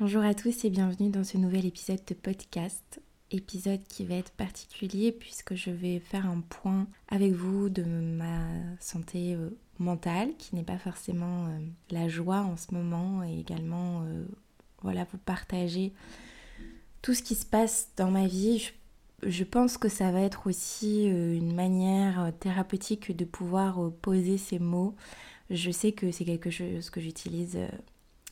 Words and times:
Bonjour 0.00 0.22
à 0.22 0.32
tous 0.32 0.64
et 0.64 0.70
bienvenue 0.70 1.10
dans 1.10 1.24
ce 1.24 1.36
nouvel 1.36 1.66
épisode 1.66 2.00
de 2.06 2.14
podcast. 2.14 3.02
Épisode 3.30 3.82
qui 3.86 4.06
va 4.06 4.14
être 4.14 4.30
particulier 4.30 5.12
puisque 5.12 5.54
je 5.54 5.70
vais 5.70 5.98
faire 5.98 6.24
un 6.24 6.40
point 6.40 6.86
avec 7.08 7.32
vous 7.32 7.68
de 7.68 7.82
ma 7.82 8.46
santé 8.80 9.34
euh, 9.34 9.50
mentale 9.78 10.30
qui 10.38 10.56
n'est 10.56 10.62
pas 10.62 10.78
forcément 10.78 11.48
euh, 11.48 11.58
la 11.90 12.08
joie 12.08 12.38
en 12.38 12.56
ce 12.56 12.72
moment 12.72 13.22
et 13.24 13.40
également 13.40 14.00
euh, 14.06 14.24
voilà 14.80 15.06
vous 15.12 15.18
partager 15.18 15.92
tout 17.02 17.12
ce 17.12 17.22
qui 17.22 17.34
se 17.34 17.44
passe 17.44 17.90
dans 17.98 18.10
ma 18.10 18.26
vie. 18.26 18.70
Je, 19.22 19.44
pense 19.44 19.76
que 19.76 19.90
ça 19.90 20.10
va 20.12 20.22
être 20.22 20.46
aussi 20.46 21.04
une 21.04 21.54
manière 21.54 22.32
thérapeutique 22.40 23.14
de 23.14 23.26
pouvoir 23.26 23.92
poser 24.00 24.38
ces 24.38 24.60
mots. 24.60 24.94
Je 25.50 25.70
sais 25.70 25.92
que 25.92 26.10
c'est 26.10 26.24
quelque 26.24 26.48
chose 26.48 26.88
que 26.88 27.02
j'utilise 27.02 27.58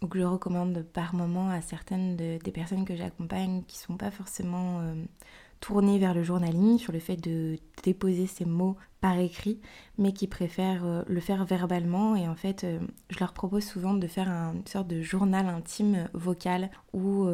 ou 0.02 0.06
que 0.06 0.18
je 0.18 0.24
recommande 0.24 0.82
par 0.82 1.14
moment 1.14 1.50
à 1.50 1.60
certaines 1.60 2.16
des 2.16 2.52
personnes 2.52 2.84
que 2.84 2.96
j'accompagne 2.96 3.62
qui 3.66 3.78
sont 3.78 3.96
pas 3.96 4.10
forcément 4.10 4.80
euh, 4.80 4.94
tournées 5.60 5.98
vers 5.98 6.14
le 6.14 6.22
journaling 6.22 6.78
sur 6.78 6.92
le 6.92 7.00
fait 7.00 7.16
de 7.16 7.56
déposer 7.82 8.26
ces 8.26 8.44
mots 8.44 8.76
par 9.00 9.18
écrit, 9.18 9.60
mais 9.96 10.12
qui 10.12 10.26
préfèrent 10.28 10.84
euh, 10.84 11.02
le 11.06 11.20
faire 11.20 11.44
verbalement. 11.44 12.14
Et 12.14 12.28
en 12.28 12.36
fait, 12.36 12.64
euh, 12.64 12.78
je 13.10 13.18
leur 13.18 13.32
propose 13.32 13.64
souvent 13.64 13.94
de 13.94 14.06
faire 14.06 14.28
une 14.28 14.66
sorte 14.66 14.86
de 14.86 15.02
journal 15.02 15.46
intime 15.48 16.08
vocal 16.14 16.70
où 16.92 17.28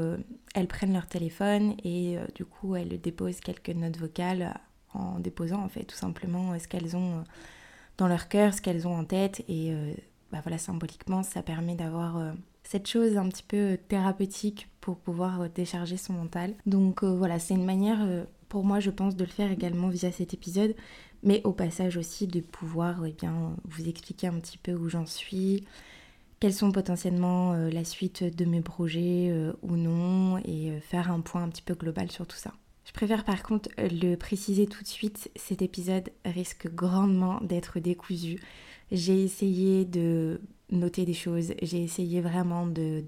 elles 0.54 0.68
prennent 0.68 0.92
leur 0.92 1.06
téléphone 1.06 1.74
et 1.84 2.16
du 2.34 2.45
coup 2.45 2.76
elles 2.76 3.01
déposent 3.01 3.40
quelques 3.40 3.70
notes 3.70 3.96
vocales 3.98 4.59
en 4.92 5.18
déposant 5.18 5.62
en 5.62 5.68
fait 5.68 5.84
tout 5.84 5.96
simplement 5.96 6.59
ce 6.59 6.68
qu'elles 6.68 6.96
ont 6.96 7.24
dans 7.96 8.09
leur 8.09 8.28
cœur, 8.28 8.54
ce 8.54 8.60
qu'elles 8.60 8.87
ont 8.87 8.96
en 8.96 9.04
tête 9.04 9.45
et 9.48 9.74
bah 10.32 10.40
voilà 10.42 10.59
symboliquement 10.59 11.23
ça 11.23 11.42
permet 11.42 11.74
d'avoir 11.74 12.34
cette 12.64 12.88
chose 12.88 13.16
un 13.16 13.28
petit 13.28 13.42
peu 13.42 13.78
thérapeutique 13.88 14.68
pour 14.80 14.96
pouvoir 14.96 15.42
euh, 15.42 15.48
décharger 15.54 15.96
son 15.96 16.14
mental. 16.14 16.54
Donc 16.66 17.04
euh, 17.04 17.14
voilà, 17.14 17.38
c'est 17.38 17.54
une 17.54 17.64
manière 17.64 18.02
euh, 18.02 18.24
pour 18.48 18.65
moi 18.65 18.80
je 18.80 18.90
pense 18.90 19.16
de 19.16 19.24
le 19.24 19.30
faire 19.30 19.52
également 19.52 19.88
via 19.88 20.10
cet 20.10 20.34
épisode, 20.34 20.74
mais 21.23 21.40
au 21.45 21.52
passage 21.52 21.96
aussi 21.96 22.26
de 22.26 22.40
pouvoir 22.40 23.04
eh 23.07 23.15
vous 23.65 23.88
expliquer 23.88 24.26
un 24.26 24.40
petit 24.40 24.59
peu 24.59 24.73
où 24.73 24.88
j'en 24.88 25.07
suis, 25.07 25.65
quelles 26.40 26.52
sont 26.52 26.73
potentiellement 26.73 27.54
la 27.54 27.85
suite 27.85 28.23
de 28.23 28.45
mes 28.45 28.60
projets 28.60 29.35
ou 29.62 29.76
non, 29.76 30.38
et 30.45 30.79
faire 30.82 31.10
un 31.10 31.20
point 31.20 31.42
un 31.42 31.48
petit 31.48 31.62
peu 31.62 31.74
global 31.74 32.10
sur 32.10 32.26
tout 32.26 32.37
ça. 32.37 32.52
Je 32.85 32.92
préfère 32.92 33.24
par 33.24 33.42
contre 33.42 33.70
le 33.79 34.16
préciser 34.16 34.66
tout 34.66 34.82
de 34.82 34.88
suite, 34.88 35.30
cet 35.35 35.62
épisode 35.62 36.10
risque 36.26 36.68
grandement 36.73 37.40
d'être 37.40 37.80
décousu. 37.80 38.38
J'ai 38.93 39.23
essayé 39.23 39.85
de 39.85 40.40
noter 40.71 41.04
des 41.04 41.15
choses. 41.15 41.54
J'ai 41.63 41.82
essayé 41.82 42.21
vraiment 42.21 42.66
de, 42.66 43.04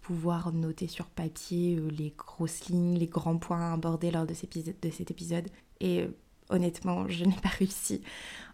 pouvoir 0.00 0.54
noter 0.54 0.86
sur 0.86 1.04
papier 1.04 1.76
euh, 1.76 1.90
les 1.90 2.14
grosses 2.16 2.70
lignes, 2.70 2.96
les 2.96 3.08
grands 3.08 3.36
points 3.36 3.74
abordés 3.74 4.10
lors 4.10 4.24
de, 4.24 4.32
de 4.32 4.90
cet 4.90 5.10
épisode. 5.10 5.48
Et 5.80 6.00
euh, 6.00 6.08
honnêtement, 6.48 7.06
je 7.08 7.26
n'ai 7.26 7.36
pas 7.42 7.50
réussi. 7.50 8.00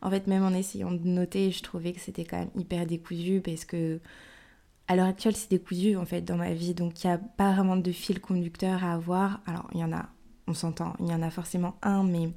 En 0.03 0.11
fait, 0.11 0.27
même 0.27 0.43
en 0.43 0.53
essayant 0.53 0.91
de 0.91 1.07
noter, 1.07 1.53
je 1.53 1.63
trouvais 1.63 1.93
que 1.93 2.01
c'était 2.01 2.25
quand 2.25 2.39
même 2.39 2.51
hyper 2.57 2.87
décousu 2.87 3.41
parce 3.41 3.65
que 3.65 4.01
à 4.89 4.97
l'heure 4.97 5.07
actuelle, 5.07 5.37
c'est 5.37 5.51
décousu 5.51 5.97
en 5.97 6.05
fait 6.05 6.23
dans 6.23 6.37
ma 6.37 6.53
vie. 6.53 6.75
Donc, 6.75 7.05
il 7.05 7.07
n'y 7.07 7.13
a 7.13 7.19
pas 7.19 7.53
vraiment 7.53 7.77
de 7.77 7.93
fil 7.93 8.21
conducteur 8.21 8.83
à 8.83 8.93
avoir. 8.95 9.41
Alors, 9.47 9.69
il 9.73 9.81
y 9.81 9.85
en 9.85 9.93
a, 9.93 10.09
on 10.49 10.55
s'entend, 10.55 10.95
il 10.99 11.07
y 11.07 11.15
en 11.15 11.23
a 11.23 11.31
forcément 11.31 11.77
un, 11.83 12.03
mais 12.03 12.31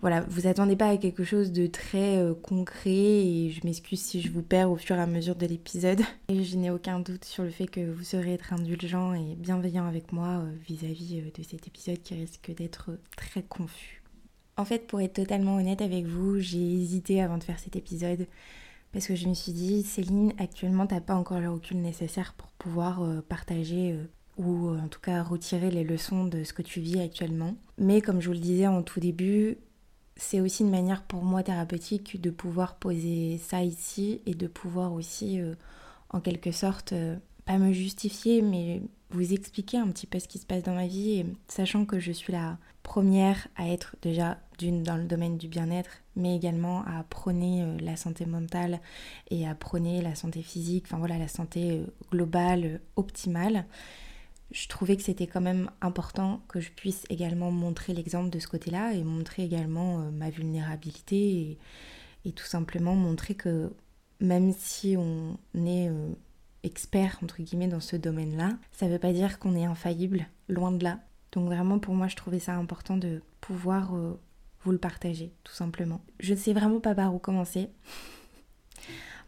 voilà, 0.00 0.20
vous 0.28 0.46
attendez 0.46 0.76
pas 0.76 0.90
à 0.90 0.96
quelque 0.96 1.24
chose 1.24 1.50
de 1.50 1.66
très 1.66 2.18
euh, 2.18 2.32
concret 2.32 2.90
et 2.90 3.50
je 3.50 3.66
m'excuse 3.66 4.00
si 4.00 4.20
je 4.20 4.30
vous 4.30 4.42
perds 4.42 4.70
au 4.70 4.76
fur 4.76 4.94
et 4.94 5.00
à 5.00 5.06
mesure 5.06 5.34
de 5.34 5.46
l'épisode. 5.46 6.02
Et 6.28 6.44
je 6.44 6.56
n'ai 6.56 6.70
aucun 6.70 7.00
doute 7.00 7.24
sur 7.24 7.42
le 7.42 7.50
fait 7.50 7.66
que 7.66 7.80
vous 7.80 8.04
serez 8.04 8.34
être 8.34 8.52
indulgent 8.52 9.14
et 9.14 9.34
bienveillant 9.34 9.86
avec 9.86 10.12
moi 10.12 10.40
euh, 10.40 10.52
vis-à-vis 10.68 11.20
euh, 11.20 11.30
de 11.36 11.42
cet 11.42 11.66
épisode 11.66 12.00
qui 12.02 12.14
risque 12.14 12.54
d'être 12.54 12.90
très 13.16 13.42
confus. 13.42 14.02
En 14.56 14.64
fait, 14.64 14.86
pour 14.86 15.00
être 15.00 15.14
totalement 15.14 15.56
honnête 15.56 15.80
avec 15.80 16.06
vous, 16.06 16.38
j'ai 16.38 16.58
hésité 16.58 17.20
avant 17.20 17.38
de 17.38 17.44
faire 17.44 17.58
cet 17.58 17.74
épisode 17.74 18.26
parce 18.92 19.06
que 19.06 19.16
je 19.16 19.26
me 19.26 19.34
suis 19.34 19.52
dit, 19.52 19.82
Céline, 19.82 20.32
actuellement, 20.38 20.86
t'as 20.86 21.00
pas 21.00 21.14
encore 21.14 21.40
le 21.40 21.50
recul 21.50 21.80
nécessaire 21.80 22.34
pour 22.34 22.48
pouvoir 22.52 23.02
partager 23.28 23.96
ou 24.38 24.70
en 24.70 24.88
tout 24.88 25.00
cas 25.00 25.22
retirer 25.22 25.70
les 25.70 25.84
leçons 25.84 26.24
de 26.24 26.42
ce 26.42 26.52
que 26.52 26.62
tu 26.62 26.80
vis 26.80 27.00
actuellement. 27.00 27.54
Mais 27.76 28.00
comme 28.00 28.20
je 28.20 28.28
vous 28.28 28.32
le 28.32 28.40
disais 28.40 28.66
en 28.66 28.82
tout 28.82 28.98
début, 28.98 29.58
c'est 30.18 30.40
aussi 30.40 30.64
une 30.64 30.70
manière 30.70 31.02
pour 31.02 31.22
moi 31.22 31.42
thérapeutique 31.42 32.20
de 32.20 32.30
pouvoir 32.30 32.74
poser 32.74 33.38
ça 33.38 33.62
ici 33.62 34.20
et 34.26 34.34
de 34.34 34.48
pouvoir 34.48 34.92
aussi, 34.92 35.40
euh, 35.40 35.54
en 36.10 36.20
quelque 36.20 36.50
sorte, 36.50 36.92
euh, 36.92 37.16
pas 37.46 37.56
me 37.56 37.72
justifier, 37.72 38.42
mais 38.42 38.82
vous 39.10 39.32
expliquer 39.32 39.78
un 39.78 39.88
petit 39.88 40.06
peu 40.06 40.18
ce 40.18 40.28
qui 40.28 40.38
se 40.38 40.44
passe 40.44 40.64
dans 40.64 40.74
ma 40.74 40.88
vie, 40.88 41.24
sachant 41.46 41.86
que 41.86 42.00
je 42.00 42.12
suis 42.12 42.32
la 42.32 42.58
première 42.82 43.46
à 43.56 43.68
être 43.68 43.94
déjà 44.02 44.38
d'une 44.58 44.82
dans 44.82 44.96
le 44.96 45.04
domaine 45.04 45.38
du 45.38 45.46
bien-être, 45.46 45.90
mais 46.16 46.34
également 46.34 46.82
à 46.84 47.04
prôner 47.04 47.62
euh, 47.62 47.78
la 47.80 47.96
santé 47.96 48.26
mentale 48.26 48.80
et 49.30 49.46
à 49.46 49.54
prôner 49.54 50.02
la 50.02 50.16
santé 50.16 50.42
physique, 50.42 50.86
enfin 50.88 50.98
voilà, 50.98 51.16
la 51.16 51.28
santé 51.28 51.84
globale, 52.10 52.80
optimale 52.96 53.66
je 54.50 54.66
trouvais 54.68 54.96
que 54.96 55.02
c'était 55.02 55.26
quand 55.26 55.40
même 55.40 55.70
important 55.80 56.42
que 56.48 56.60
je 56.60 56.70
puisse 56.70 57.04
également 57.10 57.50
montrer 57.50 57.92
l'exemple 57.92 58.30
de 58.30 58.38
ce 58.38 58.48
côté-là 58.48 58.94
et 58.94 59.04
montrer 59.04 59.44
également 59.44 60.00
euh, 60.00 60.10
ma 60.10 60.30
vulnérabilité 60.30 61.58
et, 62.24 62.32
tout 62.32 62.44
simplement 62.44 62.94
montrer 62.94 63.34
que 63.34 63.72
même 64.20 64.52
si 64.52 64.98
on 64.98 65.38
est 65.54 65.88
euh, 65.88 66.10
expert 66.62 67.18
entre 67.22 67.40
guillemets 67.40 67.68
dans 67.68 67.80
ce 67.80 67.96
domaine-là, 67.96 68.58
ça 68.70 68.84
ne 68.84 68.92
veut 68.92 68.98
pas 68.98 69.14
dire 69.14 69.38
qu'on 69.38 69.56
est 69.56 69.64
infaillible, 69.64 70.26
loin 70.50 70.70
de 70.70 70.84
là. 70.84 71.00
Donc 71.32 71.46
vraiment 71.46 71.78
pour 71.78 71.94
moi 71.94 72.06
je 72.06 72.16
trouvais 72.16 72.38
ça 72.38 72.54
important 72.54 72.98
de 72.98 73.22
pouvoir 73.40 73.94
euh, 73.94 74.20
vous 74.62 74.72
le 74.72 74.78
partager 74.78 75.32
tout 75.42 75.54
simplement. 75.54 76.02
Je 76.20 76.34
ne 76.34 76.38
sais 76.38 76.52
vraiment 76.52 76.80
pas 76.80 76.94
par 76.94 77.14
où 77.14 77.18
commencer. 77.18 77.70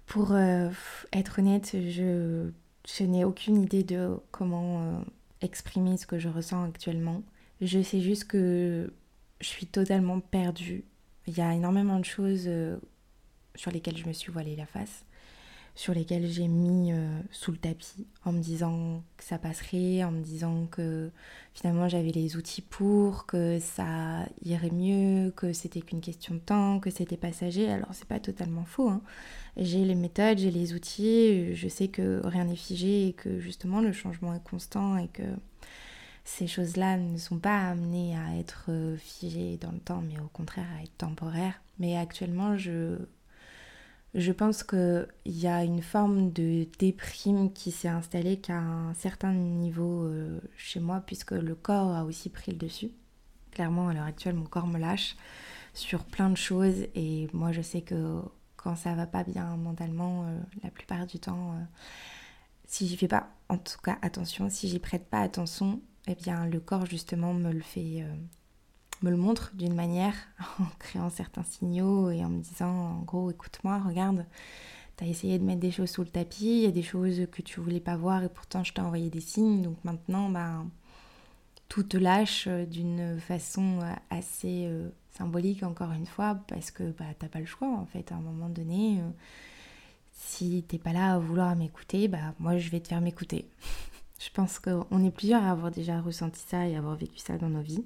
Pour 0.05 0.37
être 0.37 1.39
honnête, 1.39 1.71
je 1.73 2.51
je 2.89 3.05
n'ai 3.05 3.25
aucune 3.25 3.63
idée 3.63 3.83
de 3.83 4.17
comment 4.31 4.83
euh, 4.83 5.01
exprimer 5.41 5.97
ce 5.97 6.07
que 6.07 6.19
je 6.19 6.29
ressens 6.29 6.65
actuellement. 6.65 7.23
Je 7.61 7.83
sais 7.83 8.01
juste 8.01 8.25
que 8.25 8.93
je 9.41 9.47
suis 9.47 9.67
totalement 9.67 10.21
perdue. 10.21 10.85
Il 11.27 11.37
y 11.37 11.41
a 11.41 11.55
énormément 11.55 11.99
de 11.99 12.05
choses 12.05 12.45
euh, 12.47 12.77
sur 13.55 13.71
lesquelles 13.71 13.97
je 13.97 14.07
me 14.07 14.13
suis 14.13 14.33
voilée 14.33 14.57
la 14.57 14.67
face 14.67 15.05
sur 15.75 15.95
lesquels 15.95 16.27
j'ai 16.27 16.49
mis 16.49 16.93
euh, 16.93 17.21
sous 17.31 17.53
le 17.53 17.57
tapis 17.57 18.07
en 18.25 18.33
me 18.33 18.41
disant 18.41 19.03
que 19.17 19.25
ça 19.25 19.39
passerait, 19.39 20.05
en 20.05 20.11
me 20.11 20.23
disant 20.23 20.67
que 20.67 21.11
finalement 21.55 21.89
j'avais 21.89 22.11
les 22.11 22.37
outils 22.37 22.63
pour, 22.63 23.27
que 23.27 23.59
ça 23.61 24.27
irait 24.45 24.71
mieux, 24.71 25.31
que 25.31 25.53
c'était 25.53 25.81
qu'une 25.81 26.01
question 26.01 26.35
de 26.35 26.41
temps, 26.41 26.81
que 26.81 26.91
c'était 26.91 27.17
passager. 27.17 27.71
Alors 27.71 27.91
c'est 27.93 28.09
pas 28.09 28.21
totalement 28.21 28.65
faux. 28.65 28.91
Hein. 28.91 29.03
J'ai 29.57 29.85
les 29.85 29.95
méthodes, 29.95 30.39
j'ai 30.39 30.51
les 30.51 30.75
outils, 30.75 31.55
je 31.55 31.69
sais 31.69 31.89
que 31.89 32.21
rien 32.25 32.45
n'est 32.45 32.57
figé 32.57 33.09
et 33.09 33.13
que 33.13 33.41
justement 33.41 33.81
le 33.81 33.93
changement 33.93 34.35
est 34.35 34.45
constant 34.45 34.97
et 34.97 35.09
que 35.09 35.23
ces 36.25 36.47
choses-là 36.47 36.97
ne 36.97 37.17
sont 37.17 37.39
pas 37.39 37.71
amenées 37.71 38.17
à 38.17 38.39
être 38.39 38.67
euh, 38.69 38.97
figées 38.97 39.57
dans 39.57 39.73
le 39.73 39.81
temps, 39.81 40.03
mais 40.03 40.19
au 40.21 40.29
contraire 40.29 40.67
à 40.79 40.83
être 40.83 40.97
temporaires. 40.97 41.61
Mais 41.79 41.97
actuellement, 41.97 42.57
je 42.57 42.97
je 44.15 44.33
pense 44.33 44.65
qu'il 44.65 45.07
y 45.27 45.47
a 45.47 45.63
une 45.63 45.83
forme 45.83 46.33
de 46.33 46.67
déprime 46.79 47.53
qui 47.53 47.71
s'est 47.71 47.89
installée 47.89 48.41
qu'à 48.41 48.59
un 48.59 48.95
certain 48.95 49.33
niveau 49.33 50.05
euh, 50.05 50.41
chez 50.57 50.81
moi, 50.81 51.03
puisque 51.07 51.33
le 51.33 51.55
corps 51.55 51.95
a 51.95 52.05
aussi 52.05 52.29
pris 52.29 52.51
le 52.51 52.59
dessus. 52.59 52.91
Clairement, 53.53 53.89
à 53.89 53.95
l'heure 53.95 54.05
actuelle, 54.05 54.35
mon 54.35 54.47
corps 54.47 54.67
me 54.67 54.79
lâche 54.79 55.17
sur 55.75 56.05
plein 56.05 56.31
de 56.31 56.37
choses, 56.37 56.87
et 56.97 57.29
moi 57.33 57.53
je 57.53 57.63
sais 57.63 57.83
que 57.83 58.21
quand 58.57 58.75
ça 58.75 58.95
va 58.95 59.07
pas 59.07 59.23
bien 59.23 59.57
mentalement, 59.57 60.25
euh, 60.27 60.39
la 60.65 60.71
plupart 60.71 61.07
du 61.07 61.21
temps, 61.21 61.53
euh, 61.53 61.65
si 62.67 62.89
j'y 62.89 62.97
fais 62.97 63.09
pas, 63.09 63.31
en 63.49 63.59
tout 63.59 63.79
cas 63.83 63.99
attention, 64.03 64.51
si 64.51 64.69
j'y 64.69 64.81
prête 64.81 65.09
pas 65.09 65.21
attention, 65.21 65.81
eh 66.09 66.17
bien 66.17 66.47
le 66.47 66.59
corps 66.59 66.87
justement 66.87 67.33
me 67.33 67.53
le 67.53 67.61
fait 67.61 68.05
me 69.03 69.11
le 69.11 69.17
montre 69.17 69.53
d'une 69.55 69.75
manière, 69.75 70.15
en 70.61 70.67
créant 70.79 71.11
certains 71.11 71.45
signaux 71.45 72.11
et 72.11 72.25
en 72.25 72.29
me 72.29 72.41
disant, 72.41 72.71
en 72.71 73.03
gros, 73.03 73.31
écoute-moi, 73.31 73.81
regarde, 73.81 74.27
t'as 74.97 75.07
essayé 75.07 75.39
de 75.39 75.45
mettre 75.45 75.61
des 75.61 75.71
choses 75.71 75.91
sous 75.91 76.03
le 76.03 76.09
tapis, 76.09 76.45
il 76.45 76.63
y 76.63 76.67
a 76.67 76.71
des 76.71 76.83
choses 76.83 77.27
que 77.33 77.43
tu 77.43 77.61
voulais 77.61 77.81
pas 77.81 77.97
voir 77.97 78.23
et 78.23 78.29
pourtant 78.29 78.65
je 78.65 78.73
t'ai 78.73 78.81
envoyé 78.81 79.11
des 79.11 79.21
signes, 79.21 79.63
donc 79.63 79.77
maintenant, 79.85 80.29
bah, 80.29 80.65
tout 81.69 81.85
te 81.85 81.97
lâche 81.97 82.47
euh, 82.49 82.67
d'une 82.67 83.19
façon 83.21 83.81
euh, 83.81 83.93
assez 84.11 84.67
euh, 84.67 84.91
symbolique, 85.13 85.63
encore 85.63 85.93
une 85.93 86.07
fois, 86.07 86.39
parce 86.49 86.71
que 86.71 86.91
bah, 86.91 87.07
t'as 87.19 87.29
pas 87.29 87.41
le 87.41 87.47
choix, 87.47 87.69
en 87.69 87.87
fait, 87.87 88.13
à 88.13 88.17
un 88.17 88.21
moment 88.21 88.49
donné. 88.51 89.01
si 90.13 90.65
t'es 90.69 90.79
pas 90.79 90.93
là 90.93 91.15
à 91.15 91.19
vouloir 91.19 91.57
m'écouter, 91.57 92.09
bah 92.09 92.35
moi 92.39 92.59
je 92.59 92.69
vais 92.71 92.81
te 92.81 92.89
faire 92.89 93.01
m'écouter. 93.01 93.49
je 94.19 94.29
pense 94.31 94.59
qu'on 94.59 95.05
est 95.05 95.11
plusieurs 95.11 95.43
à 95.45 95.51
avoir 95.51 95.71
déjà 95.71 96.01
ressenti 96.01 96.41
ça 96.47 96.67
et 96.69 96.75
à 96.75 96.79
avoir 96.79 96.97
vécu 96.97 97.19
ça 97.19 97.39
dans 97.39 97.49
nos 97.49 97.63
vies. 97.63 97.85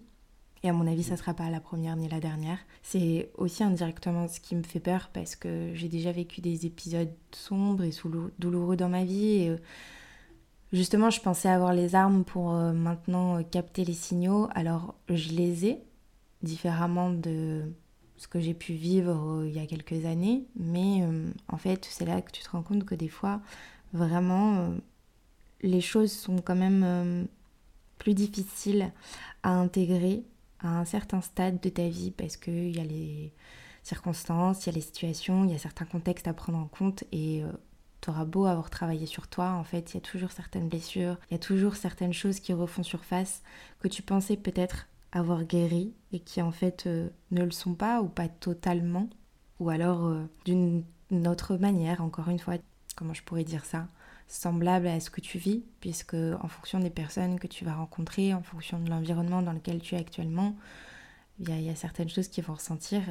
Et 0.65 0.71
à 0.71 0.73
mon 0.73 0.87
avis, 0.87 1.03
ça 1.03 1.13
ne 1.13 1.17
sera 1.19 1.35
pas 1.35 1.51
la 1.51 1.61
première 1.61 1.95
ni 1.95 2.09
la 2.09 2.21
dernière. 2.21 2.59
C'est 2.83 3.31
aussi 3.37 3.63
indirectement 3.63 4.29
ce 4.29 4.41
qui 4.41 4.57
me 4.57 4.63
fait 4.63 4.81
peur 4.81 5.11
parce 5.13 5.37
que 5.37 5.71
j'ai 5.75 5.89
déjà 5.89 6.11
vécu 6.11 6.41
des 6.41 6.65
épisodes 6.65 7.13
sombres 7.33 7.85
et 7.85 7.91
douloureux 8.39 8.75
dans 8.75 8.89
ma 8.89 9.05
vie. 9.05 9.43
Et 9.43 9.51
euh, 9.51 9.59
Justement, 10.73 11.11
je 11.11 11.21
pensais 11.21 11.51
avoir 11.51 11.73
les 11.73 11.95
armes 11.95 12.25
pour 12.25 12.51
maintenant 12.51 13.41
capter 13.45 13.85
les 13.85 13.93
signaux, 13.93 14.49
alors 14.57 14.97
je 15.09 15.29
les 15.29 15.67
ai 15.67 15.79
différemment 16.43 17.11
de 17.11 17.63
ce 18.17 18.27
que 18.27 18.41
j'ai 18.41 18.55
pu 18.55 18.73
vivre 18.73 19.45
il 19.47 19.53
y 19.53 19.61
a 19.61 19.67
quelques 19.67 20.05
années, 20.05 20.47
mais 20.57 21.07
en 21.47 21.59
fait, 21.59 21.87
c'est 21.89 22.05
là 22.05 22.21
que 22.21 22.33
tu 22.33 22.43
te 22.43 22.51
rends 22.51 22.65
compte 22.65 22.85
que 22.85 22.97
des 22.97 23.09
fois, 23.09 23.41
vraiment, 23.93 24.75
les 25.63 25.81
choses 25.81 26.11
sont 26.11 26.39
quand 26.39 26.57
même 26.57 27.29
plus 27.99 28.15
difficiles 28.15 28.91
à 29.45 29.51
intégrer 29.51 30.25
à 30.65 30.79
un 30.79 30.85
certain 30.85 31.21
stade 31.21 31.61
de 31.61 31.69
ta 31.69 31.89
vie 31.89 32.11
parce 32.11 32.37
qu'il 32.37 32.77
y 32.77 32.81
a 32.81 32.85
les 32.85 33.33
circonstances, 33.83 34.65
il 34.65 34.71
y 34.71 34.73
a 34.73 34.77
les 34.77 34.81
situations, 34.81 35.45
il 35.45 35.51
y 35.51 35.55
a 35.55 35.59
certains 35.59 35.85
contextes 35.85 36.29
à 36.29 36.35
prendre 36.35 36.59
en 36.59 36.67
compte 36.67 37.05
et 37.13 37.43
euh, 37.45 37.53
beau 38.27 38.47
avoir 38.47 38.71
travaillé 38.71 39.07
sur 39.07 39.29
toi, 39.29 39.53
en 39.53 39.65
fait, 39.65 39.93
il 39.93 39.95
y 39.95 39.99
a 39.99 40.01
toujours 40.03 40.31
certaines 40.31 40.69
blessures, 40.69 41.19
il 41.31 41.35
y 41.35 41.37
a 41.37 41.39
toujours 41.39 41.77
certaines 41.77 42.13
choses 42.13 42.41
qui 42.41 42.53
refont 42.53 42.83
surface 42.83 43.43
que 43.81 43.89
tu 43.89 44.03
pensais 44.03 44.37
peut-être 44.37 44.87
avoir 45.13 45.45
guéri 45.45 45.95
et 46.13 46.21
qui 46.21 46.43
en 46.43 46.51
fait 46.51 46.87
euh, 46.87 47.09
ne 47.31 47.45
le 47.45 47.51
sont 47.51 47.75
pas 47.75 48.03
ou 48.03 48.09
pas 48.09 48.29
totalement 48.29 49.09
ou 49.61 49.71
alors 49.71 50.07
euh, 50.07 50.25
d'une 50.45 50.85
autre 51.27 51.57
manière, 51.57 52.03
encore 52.03 52.29
une 52.29 52.39
fois, 52.39 52.55
comment 52.97 53.15
je 53.15 53.23
pourrais 53.23 53.45
dire 53.45 53.65
ça? 53.65 53.89
Semblable 54.27 54.87
à 54.87 55.01
ce 55.01 55.11
que 55.11 55.21
tu 55.21 55.39
vis, 55.39 55.63
puisque 55.81 56.15
en 56.15 56.49
fonction 56.49 56.81
des 56.81 56.91
personnes 56.91 57.39
que 57.39 57.47
tu 57.47 57.65
vas 57.65 57.75
rencontrer, 57.75 58.35
en 58.35 58.43
fonction 58.43 58.79
de 58.79 58.91
l'environnement 58.91 59.43
dans 59.43 59.53
lequel 59.53 59.81
tu 59.81 59.95
es 59.95 59.99
actuellement, 59.99 60.57
il 61.41 61.61
y, 61.61 61.69
a 61.69 61.75
certaines 61.75 62.09
choses 62.09 62.29
qui 62.29 62.41
vont 62.41 62.55
ressentir, 62.55 63.03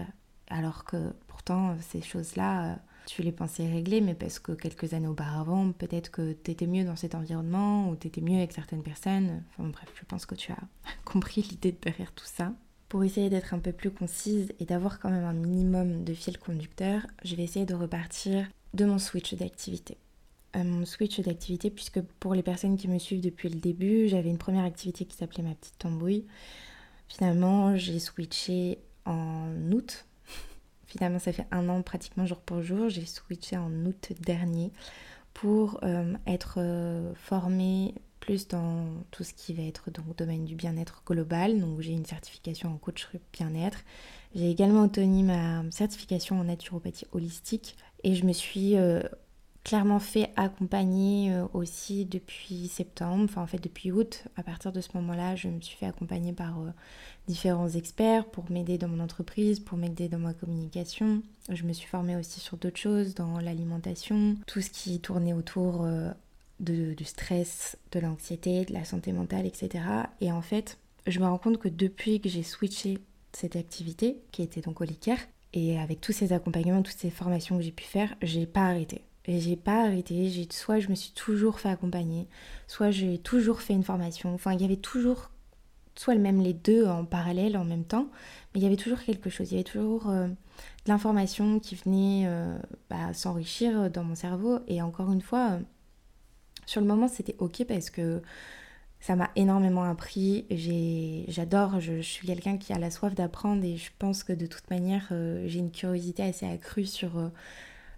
alors 0.47 0.85
que 0.85 1.13
pourtant 1.27 1.75
ces 1.81 2.01
choses-là, 2.01 2.71
euh, 2.71 2.75
tu 3.05 3.21
les 3.21 3.33
pensais 3.33 3.67
régler, 3.67 3.99
mais 3.99 4.13
parce 4.13 4.39
que 4.39 4.53
quelques 4.53 4.93
années 4.93 5.07
auparavant, 5.07 5.73
peut-être 5.73 6.09
que 6.09 6.31
tu 6.31 6.51
étais 6.51 6.67
mieux 6.67 6.85
dans 6.85 6.95
cet 6.95 7.15
environnement 7.15 7.89
ou 7.89 7.97
tu 7.97 8.07
étais 8.07 8.21
mieux 8.21 8.37
avec 8.37 8.53
certaines 8.53 8.83
personnes. 8.83 9.43
Enfin 9.51 9.67
bref, 9.67 9.89
je 9.95 10.05
pense 10.05 10.25
que 10.25 10.35
tu 10.35 10.53
as 10.53 10.59
compris 11.05 11.41
l'idée 11.41 11.75
derrière 11.81 12.13
tout 12.13 12.25
ça. 12.25 12.53
Pour 12.87 13.03
essayer 13.03 13.29
d'être 13.29 13.53
un 13.53 13.59
peu 13.59 13.73
plus 13.73 13.91
concise 13.91 14.53
et 14.59 14.65
d'avoir 14.65 14.99
quand 14.99 15.09
même 15.09 15.25
un 15.25 15.33
minimum 15.33 16.03
de 16.03 16.13
fil 16.13 16.37
conducteur, 16.37 17.05
je 17.25 17.35
vais 17.35 17.43
essayer 17.43 17.65
de 17.65 17.73
repartir 17.73 18.47
de 18.73 18.85
mon 18.85 18.99
switch 18.99 19.33
d'activité 19.33 19.97
mon 20.55 20.85
switch 20.85 21.19
d'activité, 21.19 21.69
puisque 21.69 22.01
pour 22.01 22.35
les 22.35 22.43
personnes 22.43 22.77
qui 22.77 22.87
me 22.87 22.99
suivent 22.99 23.21
depuis 23.21 23.49
le 23.49 23.59
début, 23.59 24.07
j'avais 24.07 24.29
une 24.29 24.37
première 24.37 24.65
activité 24.65 25.05
qui 25.05 25.15
s'appelait 25.15 25.43
ma 25.43 25.55
petite 25.55 25.77
tambouille. 25.77 26.25
Finalement, 27.07 27.75
j'ai 27.75 27.99
switché 27.99 28.79
en 29.05 29.49
août. 29.71 30.05
Finalement, 30.85 31.19
ça 31.19 31.33
fait 31.33 31.47
un 31.51 31.69
an 31.69 31.81
pratiquement 31.81 32.25
jour 32.25 32.39
pour 32.39 32.61
jour. 32.61 32.89
J'ai 32.89 33.05
switché 33.05 33.57
en 33.57 33.71
août 33.85 34.11
dernier 34.21 34.71
pour 35.33 35.79
euh, 35.83 36.13
être 36.27 36.55
euh, 36.57 37.13
formée 37.15 37.95
plus 38.19 38.47
dans 38.47 38.85
tout 39.11 39.23
ce 39.23 39.33
qui 39.33 39.53
va 39.53 39.63
être 39.63 39.91
dans 39.91 40.03
le 40.07 40.13
domaine 40.13 40.45
du 40.45 40.55
bien-être 40.55 41.03
global. 41.05 41.59
Donc 41.59 41.81
j'ai 41.81 41.91
une 41.91 42.05
certification 42.05 42.69
en 42.69 42.77
coach 42.77 43.07
bien-être. 43.33 43.79
J'ai 44.33 44.49
également 44.49 44.83
obtenu 44.85 45.23
ma 45.23 45.63
certification 45.71 46.39
en 46.39 46.45
naturopathie 46.45 47.05
holistique 47.11 47.75
et 48.03 48.15
je 48.15 48.25
me 48.25 48.31
suis 48.31 48.77
euh, 48.77 49.01
clairement 49.63 49.99
fait 49.99 50.31
accompagner 50.35 51.33
euh, 51.33 51.45
aussi 51.53 52.05
depuis 52.05 52.67
septembre, 52.67 53.23
enfin 53.23 53.41
en 53.41 53.47
fait 53.47 53.63
depuis 53.63 53.91
août. 53.91 54.25
À 54.35 54.43
partir 54.43 54.71
de 54.71 54.81
ce 54.81 54.89
moment-là, 54.95 55.35
je 55.35 55.47
me 55.47 55.61
suis 55.61 55.77
fait 55.77 55.85
accompagner 55.85 56.33
par 56.33 56.59
euh, 56.59 56.69
différents 57.27 57.69
experts 57.69 58.25
pour 58.25 58.51
m'aider 58.51 58.77
dans 58.77 58.87
mon 58.87 58.99
entreprise, 58.99 59.59
pour 59.59 59.77
m'aider 59.77 60.09
dans 60.09 60.19
ma 60.19 60.33
communication. 60.33 61.21
Je 61.49 61.63
me 61.63 61.73
suis 61.73 61.87
formée 61.87 62.15
aussi 62.15 62.39
sur 62.39 62.57
d'autres 62.57 62.79
choses, 62.79 63.15
dans 63.15 63.39
l'alimentation, 63.39 64.35
tout 64.47 64.61
ce 64.61 64.69
qui 64.69 64.99
tournait 64.99 65.33
autour 65.33 65.83
euh, 65.83 66.11
de, 66.59 66.93
du 66.93 67.05
stress, 67.05 67.77
de 67.91 67.99
l'anxiété, 67.99 68.65
de 68.65 68.73
la 68.73 68.83
santé 68.83 69.13
mentale, 69.13 69.45
etc. 69.45 69.85
Et 70.19 70.31
en 70.31 70.41
fait, 70.41 70.77
je 71.07 71.19
me 71.19 71.25
rends 71.25 71.37
compte 71.37 71.57
que 71.57 71.69
depuis 71.69 72.19
que 72.19 72.29
j'ai 72.29 72.43
switché 72.43 72.99
cette 73.31 73.55
activité, 73.55 74.17
qui 74.31 74.41
était 74.41 74.61
donc 74.61 74.81
au 74.81 74.83
Liqueur, 74.83 75.17
et 75.53 75.79
avec 75.79 76.01
tous 76.01 76.11
ces 76.11 76.33
accompagnements, 76.33 76.81
toutes 76.81 76.97
ces 76.97 77.09
formations 77.11 77.57
que 77.57 77.63
j'ai 77.63 77.71
pu 77.71 77.83
faire, 77.83 78.13
j'ai 78.21 78.45
pas 78.45 78.67
arrêté. 78.67 79.01
Et 79.25 79.39
j'ai 79.39 79.55
pas 79.55 79.85
arrêté, 79.85 80.29
j'ai 80.29 80.47
soit 80.51 80.79
je 80.79 80.89
me 80.89 80.95
suis 80.95 81.11
toujours 81.11 81.59
fait 81.59 81.69
accompagner, 81.69 82.27
soit 82.67 82.91
j'ai 82.91 83.17
toujours 83.17 83.61
fait 83.61 83.73
une 83.73 83.83
formation. 83.83 84.33
Enfin, 84.33 84.53
il 84.53 84.61
y 84.61 84.65
avait 84.65 84.75
toujours 84.75 85.29
soit 85.95 86.15
même 86.15 86.41
les 86.41 86.53
deux 86.53 86.85
en 86.85 87.05
parallèle 87.05 87.57
en 87.57 87.65
même 87.65 87.85
temps, 87.85 88.07
mais 88.53 88.59
il 88.59 88.63
y 88.63 88.65
avait 88.65 88.75
toujours 88.75 88.99
quelque 88.99 89.29
chose, 89.29 89.51
il 89.51 89.55
y 89.55 89.57
avait 89.57 89.63
toujours 89.63 90.09
euh, 90.09 90.27
de 90.27 90.35
l'information 90.87 91.59
qui 91.59 91.75
venait 91.75 92.23
euh, 92.25 92.57
bah, 92.89 93.13
s'enrichir 93.13 93.89
dans 93.91 94.03
mon 94.03 94.15
cerveau. 94.15 94.59
Et 94.67 94.81
encore 94.81 95.11
une 95.11 95.21
fois, 95.21 95.51
euh, 95.51 95.59
sur 96.65 96.81
le 96.81 96.87
moment 96.87 97.07
c'était 97.07 97.35
ok 97.39 97.65
parce 97.67 97.89
que 97.89 98.21
ça 98.99 99.15
m'a 99.15 99.29
énormément 99.35 99.83
appris. 99.83 100.45
J'adore, 101.27 101.79
je, 101.79 101.97
je, 101.97 102.01
suis 102.01 102.27
quelqu'un 102.27 102.57
qui 102.57 102.73
a 102.73 102.79
la 102.79 102.89
soif 102.89 103.13
d'apprendre 103.15 103.63
et 103.63 103.75
je 103.75 103.91
pense 103.99 104.23
que 104.23 104.33
de 104.33 104.45
toute 104.45 104.69
manière 104.69 105.07
j'ai 105.45 105.59
une 105.59 105.71
curiosité 105.71 106.23
assez 106.23 106.45
accrue 106.45 106.85
sur 106.85 107.11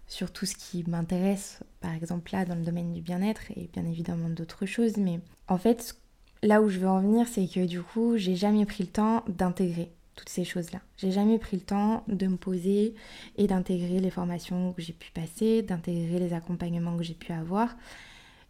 sur 0.07 0.31
tout 0.31 0.45
ce 0.45 0.55
qui 0.55 0.83
m'intéresse, 0.87 1.59
par 1.81 1.93
exemple 1.93 2.31
là 2.31 2.45
dans 2.45 2.55
le 2.55 2.63
domaine 2.63 2.93
du 2.93 3.01
bien-être 3.01 3.51
et 3.55 3.69
bien 3.73 3.85
évidemment 3.85 4.29
d'autres 4.29 4.65
choses. 4.65 4.97
Mais 4.97 5.19
en 5.47 5.57
fait, 5.57 5.97
là 6.43 6.61
où 6.61 6.69
je 6.69 6.79
veux 6.79 6.87
en 6.87 7.01
venir, 7.01 7.27
c'est 7.27 7.47
que 7.47 7.65
du 7.65 7.81
coup, 7.81 8.17
j'ai 8.17 8.35
jamais 8.35 8.65
pris 8.65 8.83
le 8.83 8.89
temps 8.89 9.23
d'intégrer 9.27 9.91
toutes 10.15 10.29
ces 10.29 10.45
choses-là. 10.45 10.79
J'ai 10.97 11.11
jamais 11.11 11.37
pris 11.39 11.57
le 11.57 11.63
temps 11.63 12.03
de 12.07 12.27
me 12.27 12.37
poser 12.37 12.95
et 13.35 13.47
d'intégrer 13.47 13.99
les 13.99 14.09
formations 14.09 14.73
que 14.73 14.81
j'ai 14.81 14.93
pu 14.93 15.11
passer, 15.11 15.61
d'intégrer 15.61 16.19
les 16.19 16.33
accompagnements 16.33 16.95
que 16.97 17.03
j'ai 17.03 17.13
pu 17.13 17.33
avoir. 17.33 17.75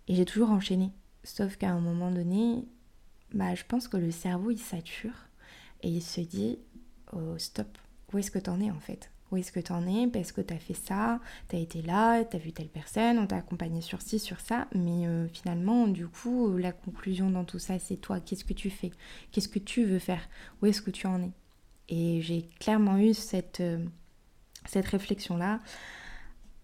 Et 0.08 0.16
j'ai 0.16 0.26
toujours 0.26 0.52
enchaîné. 0.52 0.92
Sauf 1.24 1.56
qu'à 1.58 1.72
un 1.72 1.80
moment 1.80 2.12
donné, 2.12 2.66
bah, 3.34 3.56
je 3.56 3.64
pense 3.68 3.88
que 3.88 3.98
le 3.98 4.12
cerveau 4.12 4.52
il 4.52 4.60
sature 4.60 5.28
et 5.82 5.90
il 5.90 6.02
se 6.02 6.22
dit 6.22 6.60
oh, 7.14 7.38
stop, 7.38 7.78
où 8.14 8.20
est-ce 8.20 8.30
que 8.30 8.40
t'en 8.40 8.60
es 8.62 8.70
en 8.70 8.80
fait? 8.80 9.10
Où 9.32 9.38
est-ce 9.38 9.52
que 9.52 9.60
tu 9.60 9.72
en 9.72 9.88
es 9.88 10.08
Parce 10.08 10.32
que 10.32 10.42
tu 10.42 10.54
as 10.54 10.60
fait 10.60 10.76
ça, 10.76 11.20
tu 11.50 11.56
as 11.56 11.60
été 11.60 11.82
là, 11.82 12.24
tu 12.24 12.36
as 12.36 12.40
vu 12.40 12.52
telle 12.52 12.68
personne, 12.68 13.18
on 13.18 13.28
t'a 13.28 13.38
accompagné 13.38 13.82
sur 13.82 14.02
ci, 14.02 14.20
sur 14.20 14.40
ça. 14.40 14.68
Mais 14.76 15.08
euh, 15.08 15.28
finalement, 15.28 15.88
du 15.88 16.08
coup, 16.08 16.56
la 16.58 16.72
conclusion 16.72 17.30
dans 17.30 17.44
tout 17.44 17.60
ça, 17.60 17.80
c'est 17.80 17.98
toi. 17.98 18.20
Qu'est-ce 18.20 18.46
que 18.46 18.54
tu 18.54 18.70
fais? 18.70 18.92
Qu'est-ce 19.32 19.50
que 19.50 19.60
tu 19.60 19.86
veux 19.86 20.00
faire? 20.00 20.22
Où 20.62 20.68
est-ce 20.68 20.82
que 20.82 20.92
tu 20.92 21.08
en 21.08 21.22
es? 21.22 21.32
Et 21.90 22.22
j'ai 22.22 22.48
clairement 22.60 22.98
eu 22.98 23.14
cette, 23.14 23.62
euh, 23.62 23.84
cette 24.66 24.88
réflexion-là. 24.88 25.60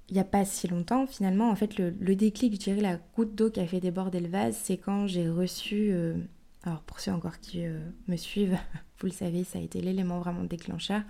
Il 0.09 0.15
n'y 0.15 0.19
a 0.19 0.25
pas 0.25 0.45
si 0.45 0.67
longtemps, 0.67 1.07
finalement, 1.07 1.49
en 1.49 1.55
fait, 1.55 1.77
le, 1.77 2.15
déclic, 2.15 2.53
je 2.53 2.59
dirais, 2.59 2.81
la 2.81 2.97
goutte 3.15 3.33
d'eau 3.33 3.49
qui 3.49 3.61
a 3.61 3.67
fait 3.67 3.79
déborder 3.79 4.19
le 4.19 4.27
vase, 4.27 4.57
c'est 4.61 4.77
quand 4.77 5.07
j'ai 5.07 5.29
reçu 5.29 5.91
euh, 5.91 6.15
alors 6.63 6.81
pour 6.81 6.99
ceux 6.99 7.11
encore 7.11 7.39
qui 7.39 7.65
euh, 7.65 7.79
me 8.07 8.15
suivent, 8.15 8.57
vous 8.99 9.07
le 9.07 9.11
savez, 9.11 9.43
ça 9.43 9.59
a 9.59 9.61
été 9.61 9.81
l'élément 9.81 10.19
vraiment 10.19 10.43
déclencheur, 10.43 11.01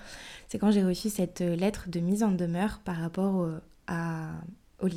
c'est 0.48 0.58
quand 0.58 0.72
j'ai 0.72 0.84
reçu 0.84 1.10
cette 1.10 1.41
euh, 1.41 1.55
lettre 1.55 1.89
de 1.89 2.00
mise 2.00 2.24
en 2.24 2.31
demeure 2.31 2.79
par 2.79 2.98
rapport 2.98 3.50
à, 3.88 4.31
au 4.79 4.88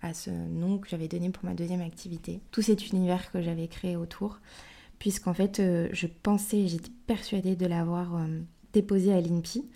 à 0.00 0.14
ce 0.14 0.30
nom 0.30 0.78
que 0.78 0.88
j'avais 0.88 1.06
donné 1.06 1.30
pour 1.30 1.44
ma 1.44 1.54
deuxième 1.54 1.80
activité. 1.80 2.40
Tout 2.50 2.62
cet 2.62 2.90
univers 2.90 3.30
que 3.30 3.40
j'avais 3.40 3.68
créé 3.68 3.96
autour, 3.96 4.40
puisqu'en 4.98 5.34
fait 5.34 5.60
euh, 5.60 5.88
je 5.92 6.08
pensais, 6.08 6.66
j'étais 6.66 6.90
persuadée 7.06 7.54
de 7.54 7.66
l'avoir 7.66 8.18
déposé 8.72 9.12
à 9.12 9.20
l'INPI. 9.20 9.68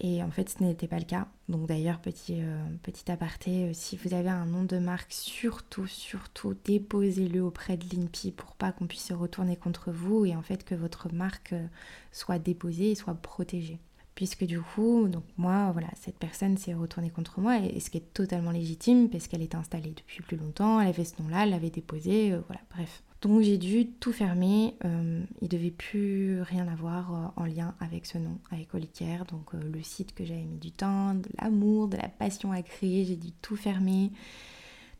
Et 0.00 0.22
en 0.22 0.30
fait, 0.30 0.50
ce 0.50 0.62
n'était 0.62 0.88
pas 0.88 0.98
le 0.98 1.04
cas. 1.04 1.28
Donc 1.48 1.66
d'ailleurs, 1.66 2.00
petit, 2.00 2.40
euh, 2.40 2.58
petit 2.82 3.10
aparté, 3.10 3.64
euh, 3.64 3.70
si 3.74 3.96
vous 3.98 4.14
avez 4.14 4.30
un 4.30 4.46
nom 4.46 4.64
de 4.64 4.78
marque, 4.78 5.12
surtout, 5.12 5.86
surtout, 5.86 6.54
déposez-le 6.64 7.42
auprès 7.42 7.76
de 7.76 7.84
l'INPI 7.94 8.32
pour 8.32 8.54
pas 8.54 8.72
qu'on 8.72 8.86
puisse 8.86 9.04
se 9.04 9.12
retourner 9.12 9.56
contre 9.56 9.90
vous 9.90 10.24
et 10.24 10.34
en 10.34 10.42
fait 10.42 10.64
que 10.64 10.74
votre 10.74 11.12
marque 11.12 11.52
euh, 11.52 11.66
soit 12.12 12.38
déposée 12.38 12.92
et 12.92 12.94
soit 12.94 13.14
protégée. 13.14 13.78
Puisque 14.14 14.44
du 14.44 14.60
coup, 14.60 15.08
donc 15.08 15.24
moi, 15.36 15.70
voilà, 15.72 15.88
cette 15.96 16.18
personne 16.18 16.56
s'est 16.56 16.72
retournée 16.72 17.10
contre 17.10 17.40
moi, 17.40 17.58
et, 17.58 17.80
ce 17.80 17.90
qui 17.90 17.98
est 17.98 18.14
totalement 18.14 18.52
légitime, 18.52 19.10
parce 19.10 19.26
qu'elle 19.26 19.42
est 19.42 19.56
installée 19.56 19.90
depuis 19.90 20.22
plus 20.22 20.36
longtemps, 20.36 20.80
elle 20.80 20.88
avait 20.88 21.04
ce 21.04 21.20
nom-là, 21.20 21.42
elle 21.42 21.50
l'avait 21.50 21.70
déposé, 21.70 22.30
voilà, 22.46 22.62
bref. 22.70 23.02
Donc 23.24 23.40
j'ai 23.40 23.56
dû 23.56 23.86
tout 23.86 24.12
fermer. 24.12 24.74
Euh, 24.84 25.22
il 25.40 25.48
devait 25.48 25.70
plus 25.70 26.42
rien 26.42 26.68
avoir 26.68 27.14
euh, 27.14 27.42
en 27.42 27.46
lien 27.46 27.74
avec 27.80 28.04
ce 28.04 28.18
nom, 28.18 28.38
avec 28.50 28.74
Olicaire. 28.74 29.24
Donc 29.24 29.54
euh, 29.54 29.58
le 29.72 29.82
site 29.82 30.14
que 30.14 30.26
j'avais 30.26 30.44
mis 30.44 30.58
du 30.58 30.70
temps, 30.70 31.14
de 31.14 31.30
l'amour, 31.40 31.88
de 31.88 31.96
la 31.96 32.10
passion 32.10 32.52
à 32.52 32.60
créer, 32.60 33.06
j'ai 33.06 33.16
dû 33.16 33.32
tout 33.40 33.56
fermer. 33.56 34.10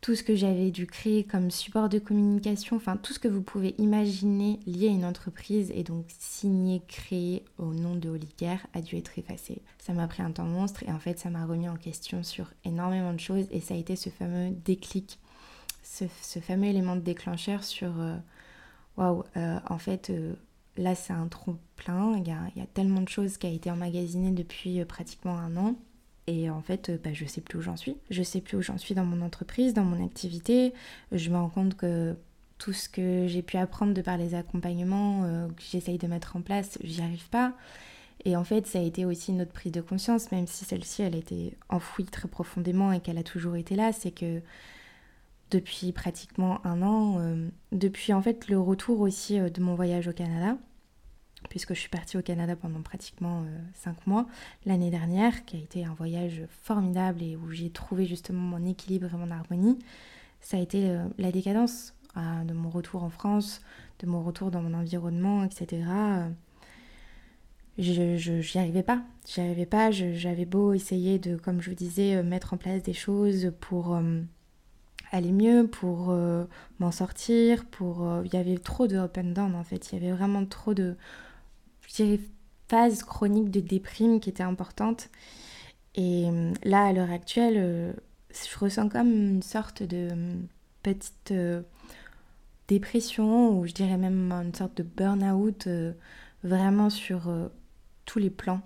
Tout 0.01 0.15
ce 0.15 0.23
que 0.23 0.35
j'avais 0.35 0.71
dû 0.71 0.87
créer 0.87 1.23
comme 1.23 1.51
support 1.51 1.87
de 1.87 1.99
communication, 1.99 2.77
enfin 2.77 2.97
tout 2.97 3.13
ce 3.13 3.19
que 3.19 3.27
vous 3.27 3.43
pouvez 3.43 3.75
imaginer 3.77 4.59
lié 4.65 4.87
à 4.87 4.91
une 4.91 5.05
entreprise 5.05 5.71
et 5.75 5.83
donc 5.83 6.05
signé, 6.07 6.81
créé 6.87 7.43
au 7.59 7.73
nom 7.73 7.95
de 7.95 8.09
Olicaire 8.09 8.65
a 8.73 8.81
dû 8.81 8.97
être 8.97 9.19
effacé. 9.19 9.61
Ça 9.77 9.93
m'a 9.93 10.07
pris 10.07 10.23
un 10.23 10.31
temps 10.31 10.45
monstre 10.45 10.81
et 10.83 10.91
en 10.91 10.99
fait 10.99 11.19
ça 11.19 11.29
m'a 11.29 11.45
remis 11.45 11.69
en 11.69 11.75
question 11.75 12.23
sur 12.23 12.51
énormément 12.65 13.13
de 13.13 13.19
choses 13.19 13.45
et 13.51 13.61
ça 13.61 13.75
a 13.75 13.77
été 13.77 13.95
ce 13.95 14.09
fameux 14.09 14.49
déclic 14.49 15.19
ce, 15.85 16.39
fameux 16.39 16.67
élément 16.67 16.95
de 16.95 17.01
déclencheur 17.01 17.63
sur 17.63 17.99
euh, 17.99 18.15
waouh, 18.97 19.23
euh, 19.37 19.59
en 19.69 19.77
fait, 19.77 20.09
euh, 20.09 20.33
là 20.77 20.95
c'est 20.95 21.13
un 21.13 21.27
trou 21.27 21.57
plein, 21.75 22.17
il 22.17 22.27
y 22.27 22.31
a, 22.31 22.65
tellement 22.73 23.01
de 23.01 23.09
choses 23.09 23.37
qui 23.37 23.47
a 23.47 23.49
été 23.49 23.69
emmagasinées 23.71 24.31
depuis 24.31 24.83
pratiquement 24.85 25.37
un 25.37 25.55
an. 25.57 25.75
Et 26.27 26.49
en 26.49 26.61
fait, 26.61 26.91
bah, 27.03 27.11
je 27.13 27.25
sais 27.25 27.41
plus 27.41 27.59
où 27.59 27.61
j'en 27.61 27.77
suis. 27.77 27.97
Je 28.09 28.23
sais 28.23 28.41
plus 28.41 28.57
où 28.57 28.61
j'en 28.61 28.79
suis 28.79 28.95
dans 28.95 29.05
mon 29.05 29.23
entreprise, 29.23 29.75
dans 29.75 29.83
mon 29.83 30.03
activité. 30.03 30.73
Je 31.11 31.29
me 31.29 31.37
rends 31.37 31.49
compte 31.49 31.77
que 31.77 32.15
tout 32.57 32.73
ce 32.73 32.89
que 32.89 33.27
j'ai 33.27 33.43
pu 33.43 33.57
apprendre 33.57 33.93
de 33.93 34.01
par 34.01 34.17
les 34.17 34.33
accompagnements 34.33 35.21
que 35.55 35.61
j'essaye 35.61 35.99
de 35.99 36.07
mettre 36.07 36.35
en 36.35 36.41
place, 36.41 36.79
j'y 36.83 37.01
arrive 37.01 37.29
pas. 37.29 37.53
Et 38.23 38.35
en 38.35 38.43
fait, 38.43 38.65
ça 38.65 38.79
a 38.79 38.81
été 38.81 39.05
aussi 39.05 39.33
une 39.33 39.41
autre 39.41 39.51
prise 39.51 39.71
de 39.71 39.81
conscience, 39.81 40.31
même 40.31 40.47
si 40.47 40.65
celle-ci, 40.65 41.03
elle 41.03 41.13
a 41.13 41.19
été 41.19 41.55
enfouie 41.69 42.05
très 42.05 42.27
profondément 42.27 42.91
et 42.91 43.01
qu'elle 43.01 43.19
a 43.19 43.23
toujours 43.23 43.55
été 43.55 43.75
là, 43.75 43.93
c'est 43.93 44.09
que 44.09 44.41
depuis 45.51 45.91
pratiquement 45.91 46.65
un 46.65 46.81
an, 46.81 47.19
euh, 47.19 47.47
depuis 47.71 48.13
en 48.13 48.21
fait 48.21 48.47
le 48.47 48.59
retour 48.59 49.01
aussi 49.01 49.39
euh, 49.39 49.49
de 49.49 49.61
mon 49.61 49.75
voyage 49.75 50.07
au 50.07 50.13
Canada, 50.13 50.57
puisque 51.49 51.73
je 51.73 51.79
suis 51.79 51.89
partie 51.89 52.17
au 52.17 52.21
Canada 52.21 52.55
pendant 52.55 52.81
pratiquement 52.81 53.43
euh, 53.43 53.59
cinq 53.73 54.07
mois 54.07 54.25
l'année 54.65 54.89
dernière, 54.89 55.45
qui 55.45 55.57
a 55.57 55.59
été 55.59 55.85
un 55.85 55.93
voyage 55.93 56.43
formidable 56.63 57.21
et 57.21 57.35
où 57.35 57.51
j'ai 57.51 57.69
trouvé 57.69 58.05
justement 58.05 58.41
mon 58.41 58.65
équilibre 58.65 59.07
et 59.13 59.17
mon 59.17 59.31
harmonie, 59.31 59.77
ça 60.41 60.57
a 60.57 60.59
été 60.59 60.95
la 61.17 61.31
décadence 61.31 61.95
de 62.15 62.53
mon 62.53 62.69
retour 62.69 63.03
en 63.03 63.09
France, 63.09 63.61
de 63.99 64.05
mon 64.05 64.21
retour 64.21 64.51
dans 64.51 64.61
mon 64.61 64.75
environnement, 64.75 65.43
etc 65.43 65.83
je 67.79 68.41
j'y 68.41 68.59
arrivais 68.59 68.83
pas. 68.83 69.01
J'y 69.27 69.41
arrivais 69.41 69.65
pas. 69.65 69.89
J'avais 69.89 70.45
beau 70.45 70.73
essayer 70.73 71.17
de 71.17 71.35
comme 71.35 71.61
je 71.61 71.71
vous 71.71 71.75
disais 71.75 72.21
mettre 72.21 72.53
en 72.53 72.57
place 72.57 72.83
des 72.83 72.93
choses 72.93 73.51
pour 73.59 73.97
aller 75.11 75.31
mieux 75.31 75.67
pour 75.67 76.09
euh, 76.09 76.45
m'en 76.79 76.91
sortir 76.91 77.65
pour 77.65 78.07
il 78.25 78.33
y 78.33 78.37
avait 78.37 78.57
trop 78.57 78.87
de 78.87 78.97
up 78.97 79.17
and 79.17 79.31
down 79.31 79.55
en 79.55 79.63
fait. 79.63 79.91
Il 79.91 79.99
y 79.99 80.05
avait 80.05 80.15
vraiment 80.15 80.45
trop 80.45 80.73
de 80.73 80.95
je 81.87 81.95
dirais 81.95 82.19
phases 82.67 83.03
chroniques 83.03 83.51
de 83.51 83.59
déprime 83.59 84.19
qui 84.19 84.29
étaient 84.29 84.43
importantes. 84.43 85.09
Et 85.95 86.25
là 86.63 86.85
à 86.85 86.93
l'heure 86.93 87.11
actuelle 87.11 87.95
je 88.31 88.59
ressens 88.59 88.89
comme 88.89 89.11
une 89.11 89.41
sorte 89.43 89.83
de 89.83 90.09
petite 90.83 91.33
dépression 92.67 93.57
ou 93.57 93.65
je 93.65 93.73
dirais 93.73 93.97
même 93.97 94.31
une 94.31 94.53
sorte 94.53 94.75
de 94.77 94.83
burn-out 94.83 95.69
vraiment 96.43 96.89
sur 96.89 97.31
tous 98.05 98.19
les 98.19 98.29
plans, 98.29 98.61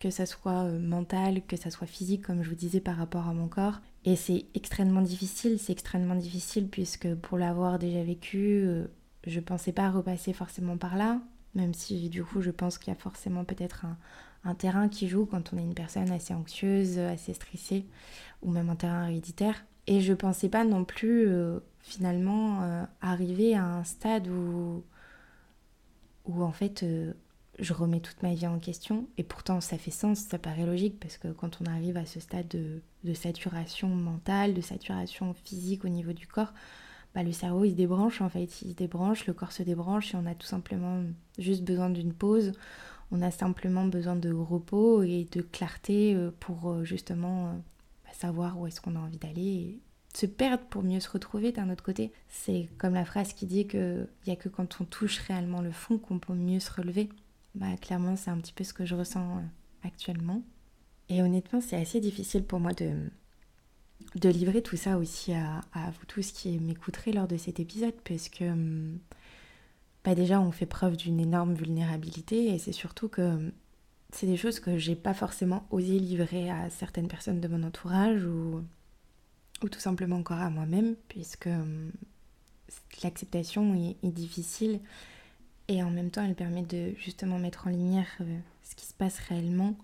que 0.00 0.10
ça 0.10 0.26
soit 0.26 0.64
euh, 0.64 0.78
mental, 0.78 1.42
que 1.46 1.56
ça 1.56 1.70
soit 1.70 1.86
physique, 1.86 2.22
comme 2.22 2.42
je 2.42 2.50
vous 2.50 2.54
disais 2.56 2.80
par 2.80 2.96
rapport 2.96 3.28
à 3.28 3.32
mon 3.32 3.48
corps. 3.48 3.80
Et 4.04 4.16
c'est 4.16 4.46
extrêmement 4.54 5.02
difficile, 5.02 5.58
c'est 5.58 5.72
extrêmement 5.72 6.14
difficile 6.14 6.68
puisque 6.68 7.12
pour 7.16 7.38
l'avoir 7.38 7.78
déjà 7.78 8.02
vécu, 8.02 8.62
euh, 8.64 8.86
je 9.26 9.40
pensais 9.40 9.72
pas 9.72 9.90
repasser 9.90 10.32
forcément 10.32 10.76
par 10.76 10.96
là, 10.96 11.20
même 11.54 11.74
si 11.74 12.08
du 12.08 12.24
coup 12.24 12.40
je 12.40 12.50
pense 12.50 12.78
qu'il 12.78 12.92
y 12.92 12.96
a 12.96 13.00
forcément 13.00 13.44
peut-être 13.44 13.84
un, 14.44 14.54
terrain 14.54 14.88
qui 14.88 15.08
joue 15.08 15.26
quand 15.26 15.52
on 15.52 15.58
est 15.58 15.62
une 15.62 15.74
personne 15.74 16.10
assez 16.10 16.32
anxieuse, 16.32 16.98
assez 16.98 17.34
stressée, 17.34 17.84
ou 18.40 18.50
même 18.50 18.70
un 18.70 18.76
terrain 18.76 19.06
héréditaire. 19.08 19.66
Et 19.86 20.00
je 20.00 20.14
pensais 20.14 20.48
pas 20.48 20.64
non 20.64 20.84
plus 20.84 21.28
euh, 21.28 21.58
finalement 21.80 22.86
arriver 23.02 23.54
à 23.54 23.64
un 23.64 23.84
stade 23.84 24.28
où, 24.28 24.84
où 26.24 26.42
en 26.42 26.52
fait 26.52 26.84
je 27.58 27.72
remets 27.72 28.00
toute 28.00 28.22
ma 28.22 28.34
vie 28.34 28.46
en 28.46 28.58
question. 28.58 29.08
Et 29.16 29.22
pourtant, 29.22 29.60
ça 29.60 29.78
fait 29.78 29.90
sens, 29.90 30.20
ça 30.20 30.38
paraît 30.38 30.66
logique, 30.66 30.98
parce 31.00 31.18
que 31.18 31.28
quand 31.28 31.60
on 31.60 31.66
arrive 31.66 31.96
à 31.96 32.06
ce 32.06 32.20
stade 32.20 32.48
de, 32.48 33.14
saturation 33.14 33.88
mentale, 33.88 34.54
de 34.54 34.60
saturation 34.60 35.34
physique 35.34 35.84
au 35.84 35.88
niveau 35.88 36.12
du 36.12 36.26
corps, 36.26 36.52
bah, 37.14 37.22
le 37.22 37.32
cerveau 37.32 37.64
il 37.64 37.70
se 37.70 37.76
débranche 37.76 38.20
en 38.20 38.28
fait, 38.28 38.62
il 38.62 38.70
se 38.70 38.76
débranche, 38.76 39.26
le 39.26 39.32
corps 39.32 39.52
se 39.52 39.62
débranche 39.62 40.14
et 40.14 40.16
on 40.16 40.26
a 40.26 40.34
tout 40.34 40.46
simplement 40.46 41.02
juste 41.38 41.64
besoin 41.64 41.90
d'une 41.90 42.12
pause. 42.12 42.52
On 43.10 43.22
a 43.22 43.30
simplement 43.30 43.86
besoin 43.86 44.16
de 44.16 44.32
repos 44.32 45.02
et 45.02 45.26
de 45.32 45.40
clarté 45.40 46.14
euh, 46.14 46.30
pour 46.40 46.70
euh, 46.70 46.84
justement 46.84 47.48
euh, 47.48 47.52
bah, 48.04 48.10
savoir 48.12 48.58
où 48.60 48.66
est-ce 48.66 48.82
qu'on 48.82 48.96
a 48.96 49.00
envie 49.00 49.16
d'aller 49.16 49.42
et 49.42 49.80
se 50.14 50.26
perdre 50.26 50.64
pour 50.64 50.82
mieux 50.82 51.00
se 51.00 51.08
retrouver 51.08 51.52
d'un 51.52 51.70
autre 51.70 51.82
côté. 51.84 52.12
C'est 52.28 52.68
comme 52.76 52.94
la 52.94 53.04
phrase 53.06 53.32
qui 53.32 53.46
dit 53.46 53.66
qu'il 53.66 54.06
n'y 54.26 54.32
a 54.32 54.36
que 54.36 54.48
quand 54.48 54.80
on 54.80 54.84
touche 54.84 55.18
réellement 55.20 55.62
le 55.62 55.70
fond 55.70 55.96
qu'on 55.96 56.18
peut 56.18 56.34
mieux 56.34 56.60
se 56.60 56.70
relever 56.72 57.08
bah, 57.54 57.76
clairement, 57.80 58.16
c'est 58.16 58.30
un 58.30 58.38
petit 58.38 58.52
peu 58.52 58.64
ce 58.64 58.72
que 58.72 58.84
je 58.84 58.94
ressens 58.94 59.38
euh, 59.38 59.40
actuellement. 59.84 60.42
Et 61.08 61.22
honnêtement, 61.22 61.60
c'est 61.60 61.76
assez 61.76 62.00
difficile 62.00 62.44
pour 62.44 62.60
moi 62.60 62.72
de, 62.72 62.92
de 64.14 64.28
livrer 64.28 64.62
tout 64.62 64.76
ça 64.76 64.98
aussi 64.98 65.32
à, 65.32 65.62
vous 65.74 66.06
tous 66.06 66.32
qui 66.32 66.58
m'écouterez 66.58 67.12
lors 67.12 67.28
de 67.28 67.36
cet 67.36 67.60
épisode, 67.60 67.94
parce 68.04 68.28
que 68.28 68.44
hum, 68.44 68.98
bah 70.04 70.14
déjà, 70.14 70.40
on 70.40 70.52
fait 70.52 70.66
preuve 70.66 70.96
d'une 70.96 71.20
énorme 71.20 71.54
vulnérabilité 71.54 72.54
et 72.54 72.58
c'est 72.58 72.72
surtout 72.72 73.08
que 73.08 73.22
hum, 73.22 73.52
c'est 74.12 74.26
des 74.26 74.36
choses 74.36 74.60
que 74.60 74.78
j'ai 74.78 74.96
pas 74.96 75.14
forcément 75.14 75.66
osé 75.70 75.98
livrer 75.98 76.50
à 76.50 76.70
certaines 76.70 77.08
personnes 77.08 77.40
de 77.40 77.48
mon 77.48 77.62
entourage 77.62 78.24
ou, 78.24 78.62
ou 79.62 79.68
tout 79.68 79.80
simplement 79.80 80.16
encore 80.16 80.38
à 80.38 80.50
moi-même, 80.50 80.94
puisque 81.08 81.46
hum, 81.46 81.92
l'acceptation 83.02 83.74
est 83.74 84.12
difficile 84.12 84.80
et 85.68 85.82
en 85.82 85.90
même 85.90 86.10
temps, 86.10 86.24
elle 86.24 86.34
permet 86.34 86.62
de 86.62 86.94
justement 86.96 87.38
mettre 87.38 87.66
en 87.66 87.70
lumière 87.70 88.08
euh, 88.22 88.38
ce 88.62 88.74
qui 88.74 88.86
se 88.86 88.94
passe 88.94 89.18
réellement 89.18 89.76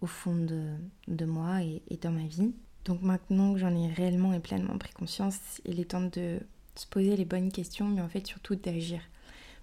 au 0.00 0.06
fond 0.06 0.36
de, 0.36 1.24
moi 1.24 1.62
et, 1.62 1.82
dans 2.00 2.12
ma 2.12 2.26
vie. 2.26 2.52
Donc 2.84 3.02
maintenant 3.02 3.54
que 3.54 3.58
j'en 3.58 3.74
ai 3.74 3.88
réellement 3.88 4.32
et 4.32 4.38
pleinement 4.38 4.78
pris 4.78 4.92
conscience, 4.92 5.60
il 5.64 5.80
est 5.80 5.86
temps 5.86 6.08
de 6.12 6.38
se 6.76 6.86
poser 6.86 7.16
les 7.16 7.24
bonnes 7.24 7.50
questions, 7.50 7.88
mais 7.88 8.00
en 8.00 8.08
fait 8.08 8.24
surtout 8.26 8.54
d'agir. 8.54 9.00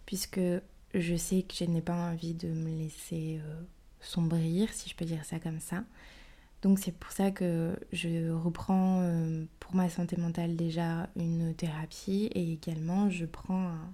Puisque 0.06 0.42
je 0.94 1.16
sais 1.16 1.44
que 1.44 1.54
je 1.56 1.64
n'ai 1.64 1.82
pas 1.82 1.96
envie 1.96 2.34
de 2.34 2.50
me 2.50 2.78
laisser 2.78 3.40
euh, 3.42 3.62
sombrir, 4.02 4.70
si 4.74 4.90
je 4.90 4.96
peux 4.96 5.06
dire 5.06 5.24
ça 5.24 5.40
comme 5.40 5.60
ça. 5.60 5.84
Donc 6.62 6.80
c'est 6.80 6.94
pour 6.94 7.12
ça 7.12 7.32
que 7.32 7.78
je 7.94 8.32
reprends 8.32 9.02
euh, 9.02 9.46
pour 9.60 9.76
ma 9.76 9.90
santé 9.90 10.18
mentale 10.18 10.56
déjà 10.56 11.10
une 11.16 11.54
thérapie 11.54 12.30
et 12.34 12.54
également 12.54 13.10
je 13.10 13.26
prends 13.26 13.68
un, 13.68 13.92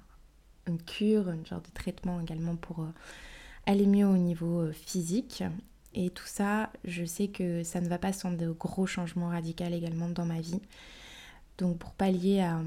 une 0.69 0.81
cure, 0.81 1.29
un 1.29 1.43
genre 1.45 1.61
de 1.61 1.69
traitement 1.73 2.21
également 2.21 2.55
pour 2.55 2.81
euh, 2.81 2.93
aller 3.65 3.85
mieux 3.85 4.05
au 4.05 4.17
niveau 4.17 4.61
euh, 4.61 4.71
physique. 4.71 5.43
Et 5.93 6.09
tout 6.11 6.25
ça, 6.25 6.71
je 6.85 7.03
sais 7.03 7.27
que 7.27 7.63
ça 7.63 7.81
ne 7.81 7.89
va 7.89 7.97
pas 7.97 8.13
sans 8.13 8.31
de 8.31 8.51
gros 8.51 8.85
changements 8.85 9.29
radicaux 9.29 9.65
également 9.65 10.07
dans 10.09 10.25
ma 10.25 10.39
vie. 10.39 10.61
Donc 11.57 11.77
pour 11.77 11.91
pallier 11.91 12.41
à, 12.41 12.61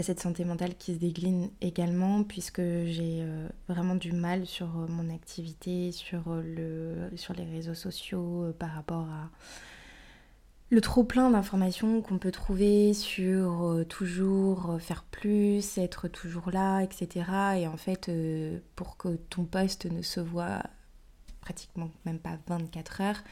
cette 0.00 0.20
santé 0.20 0.44
mentale 0.44 0.74
qui 0.74 0.94
se 0.94 0.98
dégline 0.98 1.50
également, 1.60 2.22
puisque 2.22 2.60
j'ai 2.60 3.20
euh, 3.20 3.48
vraiment 3.68 3.94
du 3.94 4.12
mal 4.12 4.46
sur 4.46 4.68
mon 4.68 5.14
activité, 5.14 5.92
sur, 5.92 6.22
le, 6.34 7.10
sur 7.16 7.34
les 7.34 7.44
réseaux 7.44 7.74
sociaux 7.74 8.52
par 8.58 8.72
rapport 8.72 9.06
à 9.08 9.30
le 10.70 10.80
trop 10.80 11.04
plein 11.04 11.30
d'informations 11.30 12.02
qu'on 12.02 12.18
peut 12.18 12.32
trouver 12.32 12.92
sur 12.92 13.64
euh, 13.64 13.84
toujours 13.84 14.72
euh, 14.72 14.78
faire 14.78 15.04
plus, 15.04 15.78
être 15.78 16.08
toujours 16.08 16.50
là, 16.50 16.80
etc. 16.80 17.30
Et 17.58 17.66
en 17.68 17.76
fait, 17.76 18.08
euh, 18.08 18.58
pour 18.74 18.96
que 18.96 19.16
ton 19.30 19.44
poste 19.44 19.86
ne 19.86 20.02
se 20.02 20.18
voit 20.18 20.62
pratiquement 21.40 21.90
même 22.04 22.18
pas 22.18 22.36
24 22.48 23.00
heures, 23.00 23.22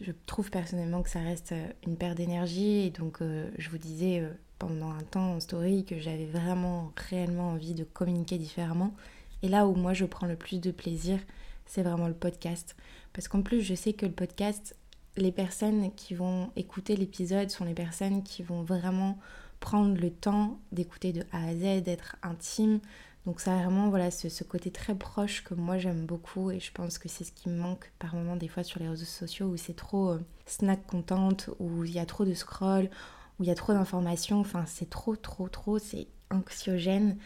je 0.00 0.10
trouve 0.26 0.50
personnellement 0.50 1.02
que 1.02 1.10
ça 1.10 1.20
reste 1.20 1.54
une 1.86 1.96
perte 1.96 2.16
d'énergie. 2.16 2.86
Et 2.86 2.90
donc, 2.90 3.18
je 3.20 3.70
vous 3.70 3.78
disais 3.78 4.26
pendant 4.58 4.90
un 4.90 5.02
temps 5.02 5.34
en 5.34 5.38
story 5.38 5.84
que 5.84 6.00
j'avais 6.00 6.24
vraiment, 6.24 6.92
réellement 6.96 7.50
envie 7.50 7.74
de 7.74 7.84
communiquer 7.84 8.38
différemment. 8.38 8.94
Et 9.42 9.48
là 9.48 9.66
où 9.66 9.74
moi 9.74 9.92
je 9.92 10.06
prends 10.06 10.26
le 10.26 10.34
plus 10.34 10.60
de 10.60 10.72
plaisir, 10.72 11.20
c'est 11.66 11.82
vraiment 11.82 12.08
le 12.08 12.14
podcast. 12.14 12.74
Parce 13.12 13.28
qu'en 13.28 13.42
plus, 13.42 13.60
je 13.60 13.74
sais 13.74 13.92
que 13.92 14.06
le 14.06 14.12
podcast, 14.12 14.74
les 15.16 15.32
personnes 15.32 15.92
qui 15.94 16.14
vont 16.14 16.50
écouter 16.56 16.96
l'épisode 16.96 17.50
sont 17.50 17.64
les 17.64 17.74
personnes 17.74 18.22
qui 18.22 18.42
vont 18.42 18.62
vraiment 18.62 19.18
prendre 19.60 19.98
le 20.00 20.10
temps 20.10 20.58
d'écouter 20.72 21.12
de 21.12 21.24
A 21.32 21.46
à 21.46 21.54
Z, 21.54 21.82
d'être 21.82 22.16
intime. 22.22 22.80
Donc 23.26 23.40
ça 23.40 23.54
vraiment 23.54 23.88
voilà, 23.88 24.10
ce, 24.10 24.42
côté 24.42 24.72
très 24.72 24.96
proche 24.96 25.44
que 25.44 25.54
moi 25.54 25.78
j'aime 25.78 26.06
beaucoup 26.06 26.50
et 26.50 26.58
je 26.58 26.72
pense 26.72 26.98
que 26.98 27.08
c'est 27.08 27.22
ce 27.22 27.30
qui 27.30 27.48
me 27.48 27.56
manque 27.56 27.92
par 28.00 28.16
moments 28.16 28.34
des 28.34 28.48
fois 28.48 28.64
sur 28.64 28.80
les 28.80 28.88
réseaux 28.88 29.04
sociaux 29.04 29.46
où 29.46 29.56
c'est 29.56 29.76
trop 29.76 30.10
euh, 30.10 30.20
snack 30.46 30.84
contente, 30.86 31.48
où 31.60 31.84
il 31.84 31.92
y 31.92 32.00
a 32.00 32.06
trop 32.06 32.24
de 32.24 32.34
scroll, 32.34 32.90
où 33.38 33.44
il 33.44 33.46
y 33.46 33.52
a 33.52 33.54
trop 33.54 33.72
d'informations. 33.72 34.40
Enfin 34.40 34.64
c'est 34.66 34.90
trop 34.90 35.14
trop 35.14 35.48
trop, 35.48 35.78
c'est 35.78 36.08
anxiogène. 36.30 37.16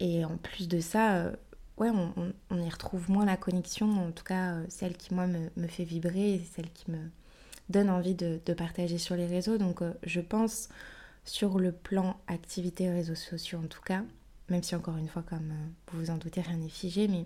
Et 0.00 0.24
en 0.24 0.38
plus 0.38 0.66
de 0.68 0.80
ça, 0.80 1.16
euh, 1.16 1.36
ouais, 1.76 1.90
on, 2.50 2.58
y 2.58 2.70
retrouve 2.70 3.10
moins 3.10 3.26
la 3.26 3.36
connexion, 3.36 3.90
en 3.90 4.12
tout 4.12 4.24
cas 4.24 4.54
euh, 4.54 4.64
celle 4.68 4.96
qui 4.96 5.14
moi 5.14 5.26
me, 5.26 5.50
me 5.56 5.66
fait 5.66 5.84
vibrer, 5.84 6.40
celle 6.54 6.70
qui 6.70 6.90
me, 6.90 6.98
donne 7.68 7.90
envie 7.90 8.14
de, 8.14 8.38
partager 8.54 8.98
sur 8.98 9.16
les 9.16 9.26
réseaux. 9.26 9.58
Donc 9.58 9.82
euh, 9.82 9.92
je 10.04 10.20
pense 10.20 10.68
sur 11.24 11.58
le 11.58 11.72
plan 11.72 12.16
activité 12.26 12.90
réseaux 12.90 13.14
sociaux 13.14 13.60
en 13.62 13.66
tout 13.66 13.82
cas, 13.82 14.02
même 14.48 14.62
si 14.62 14.74
encore 14.74 14.96
une 14.96 15.08
fois 15.08 15.22
comme 15.22 15.50
euh, 15.50 15.66
vous 15.92 16.00
vous 16.00 16.10
en 16.10 16.16
doutez 16.16 16.40
rien 16.40 16.56
n'est 16.56 16.68
figé, 16.68 17.08
mais 17.08 17.24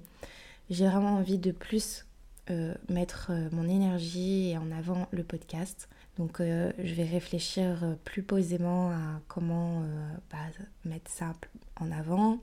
j'ai 0.71 0.87
vraiment 0.87 1.17
envie 1.17 1.39
de 1.39 1.51
plus 1.51 2.07
euh, 2.51 2.75
mettre 2.89 3.33
mon 3.53 3.69
énergie 3.69 4.51
et 4.51 4.59
en 4.59 4.71
avant 4.71 5.09
le 5.11 5.25
podcast. 5.25 5.89
Donc 6.17 6.39
je 6.41 6.95
vais 6.95 7.05
réfléchir 7.05 7.97
plus 8.03 8.25
posément 8.25 8.91
à 8.91 9.21
comment 9.29 9.85
bah, 10.33 10.39
mettre 10.85 11.09
ça 11.09 11.33
en 11.77 11.93
avant, 11.93 12.41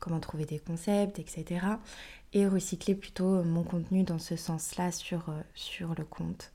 comment 0.00 0.20
trouver 0.20 0.44
des 0.44 0.58
concepts, 0.58 1.18
etc. 1.18 1.64
Et 2.34 2.46
recycler 2.46 2.94
plutôt 2.94 3.42
mon 3.42 3.62
contenu 3.62 4.02
dans 4.02 4.18
ce 4.18 4.36
sens-là 4.36 4.92
sur, 4.92 5.32
sur 5.54 5.94
le 5.94 6.04
compte. 6.04 6.52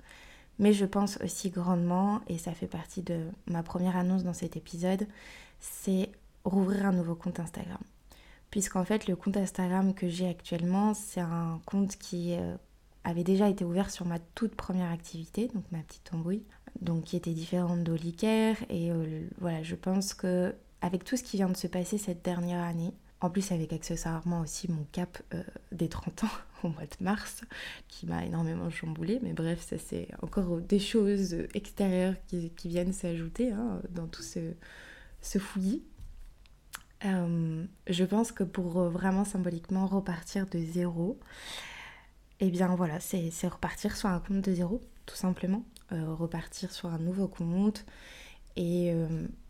Mais 0.59 0.73
je 0.73 0.85
pense 0.85 1.19
aussi 1.21 1.49
grandement, 1.49 2.21
et 2.27 2.37
ça 2.37 2.53
fait 2.53 2.67
partie 2.67 3.01
de 3.01 3.25
ma 3.47 3.63
première 3.63 3.97
annonce 3.97 4.23
dans 4.23 4.33
cet 4.33 4.55
épisode, 4.55 5.07
c'est 5.59 6.09
rouvrir 6.43 6.85
un 6.85 6.93
nouveau 6.93 7.15
compte 7.15 7.39
Instagram. 7.39 7.81
Puisqu'en 8.51 8.85
fait, 8.85 9.07
le 9.07 9.15
compte 9.15 9.35
Instagram 9.37 9.93
que 9.93 10.07
j'ai 10.07 10.29
actuellement, 10.29 10.93
c'est 10.93 11.19
un 11.19 11.59
compte 11.65 11.97
qui 11.97 12.35
euh, 12.35 12.55
avait 13.03 13.23
déjà 13.23 13.49
été 13.49 13.65
ouvert 13.65 13.91
sur 13.91 14.05
ma 14.05 14.19
toute 14.19 14.55
première 14.55 14.91
activité, 14.91 15.49
donc 15.53 15.63
ma 15.71 15.79
petite 15.79 16.13
embrouille, 16.13 16.43
donc 16.81 17.03
qui 17.03 17.17
était 17.17 17.33
différente 17.33 17.83
d'Olicaire. 17.83 18.55
Et 18.69 18.91
euh, 18.91 19.27
voilà, 19.39 19.61
je 19.63 19.75
pense 19.75 20.13
que 20.13 20.55
avec 20.81 21.03
tout 21.03 21.17
ce 21.17 21.23
qui 21.23 21.37
vient 21.37 21.49
de 21.49 21.57
se 21.57 21.67
passer 21.67 21.97
cette 21.97 22.23
dernière 22.23 22.63
année, 22.63 22.93
en 23.25 23.29
plus 23.31 23.51
avec 23.51 23.73
accessoirement 23.73 24.41
aussi 24.41 24.71
mon 24.71 24.85
cap 24.91 25.17
euh, 25.33 25.41
des 25.71 25.89
30 25.89 26.25
ans 26.25 26.29
au 26.63 26.69
mois 26.69 26.83
de 26.83 27.03
mars, 27.03 27.41
qui 27.87 28.05
m'a 28.05 28.23
énormément 28.23 28.69
chamboulé, 28.69 29.19
mais 29.23 29.33
bref, 29.33 29.65
ça 29.67 29.77
c'est 29.77 30.07
encore 30.21 30.61
des 30.61 30.79
choses 30.79 31.35
extérieures 31.53 32.13
qui, 32.27 32.51
viennent 32.65 32.93
s'ajouter 32.93 33.51
hein, 33.51 33.81
dans 33.89 34.07
tout 34.07 34.23
ce, 34.23 35.39
fouillis. 35.39 35.83
Euh, 37.03 37.65
je 37.87 38.03
pense 38.03 38.31
que 38.31 38.43
pour 38.43 38.79
vraiment 38.89 39.25
symboliquement 39.25 39.85
repartir 39.87 40.47
de 40.47 40.59
zéro, 40.59 41.19
eh 42.39 42.49
bien 42.49 42.73
voilà, 42.75 42.99
c'est 42.99 43.47
repartir 43.47 43.95
sur 43.95 44.09
un 44.09 44.19
compte 44.19 44.41
de 44.41 44.53
zéro, 44.53 44.81
tout 45.05 45.15
simplement. 45.15 45.63
Euh, 45.91 46.13
repartir 46.13 46.71
sur 46.71 46.89
un 46.89 46.97
nouveau 46.99 47.27
compte. 47.27 47.85
Et 48.55 48.93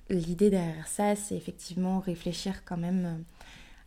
l'idée 0.09 0.49
derrière 0.49 0.87
ça, 0.87 1.15
c'est 1.15 1.35
effectivement 1.35 1.99
réfléchir 1.99 2.65
quand 2.65 2.77
même 2.77 3.23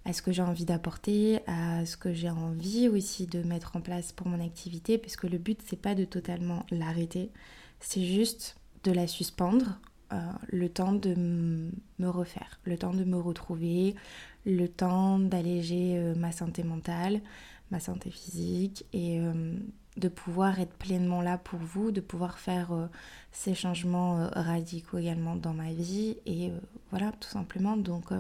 à 0.09 0.15
ce 0.15 0.23
que 0.23 0.33
j'ai 0.33 0.43
envie 0.43 0.65
d'apporter, 0.65 1.41
à 1.47 1.85
ce 1.85 1.99
que 1.99 2.15
j'ai 2.15 2.31
envie 2.31 2.88
aussi 2.88 3.27
de 3.27 3.43
mettre 3.43 3.77
en 3.77 3.83
place 3.83 4.11
pour 4.12 4.27
mon 4.27 4.43
activité, 4.43 4.97
parce 4.97 5.17
que 5.17 5.27
le 5.27 5.37
but, 5.37 5.61
c'est 5.67 5.81
pas 5.81 5.95
de 5.95 6.07
totalement 6.07 6.65
l'arrêter, 6.71 7.31
c'est 7.79 8.03
juste 8.03 8.57
de 8.85 8.93
la 8.93 9.07
suspendre 9.07 9.79
euh, 10.15 10.17
le 10.49 10.71
temps 10.71 10.95
de 10.95 11.15
me 11.15 12.09
refaire, 12.09 12.59
le 12.65 12.79
temps 12.79 12.95
de 12.95 13.05
me 13.05 13.19
retrouver, 13.19 13.95
le 14.47 14.67
temps 14.67 15.19
d'alléger 15.19 15.99
euh, 15.99 16.15
ma 16.15 16.33
santé 16.33 16.62
mentale, 16.62 17.21
ma 17.71 17.79
santé 17.79 18.11
physique 18.11 18.87
et 18.95 19.21
euh, 19.21 19.53
de 19.99 20.09
pouvoir 20.09 20.59
être 20.59 20.73
pleinement 20.73 21.21
là 21.21 21.37
pour 21.37 21.59
vous, 21.59 21.91
de 21.91 22.00
pouvoir 22.00 22.38
faire 22.38 22.71
ces 23.31 23.55
changements 23.55 24.31
radicaux 24.33 24.97
également 24.97 25.37
dans 25.37 25.53
ma 25.53 25.73
vie 25.73 26.17
et 26.25 26.53
voilà 26.91 27.11
tout 27.21 27.29
simplement. 27.29 27.77
Donc 27.77 28.12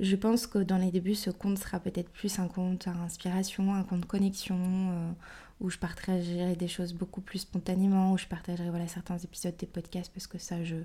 je 0.00 0.16
pense 0.16 0.46
que 0.46 0.58
dans 0.58 0.78
les 0.78 0.90
débuts, 0.90 1.14
ce 1.14 1.30
compte 1.30 1.58
sera 1.58 1.78
peut-être 1.80 2.10
plus 2.10 2.38
un 2.38 2.48
compte 2.48 2.88
à 2.88 2.92
inspiration, 2.92 3.74
un 3.74 3.84
compte 3.84 4.06
connexion, 4.06 5.14
où 5.60 5.70
je 5.70 5.78
partagerai 5.78 6.56
des 6.56 6.68
choses 6.68 6.92
beaucoup 6.92 7.20
plus 7.20 7.40
spontanément, 7.40 8.12
où 8.12 8.18
je 8.18 8.26
partagerai 8.26 8.88
certains 8.88 9.18
épisodes 9.18 9.56
des 9.56 9.66
podcasts 9.66 10.12
parce 10.12 10.26
que 10.26 10.38
ça, 10.38 10.64
je, 10.64 10.76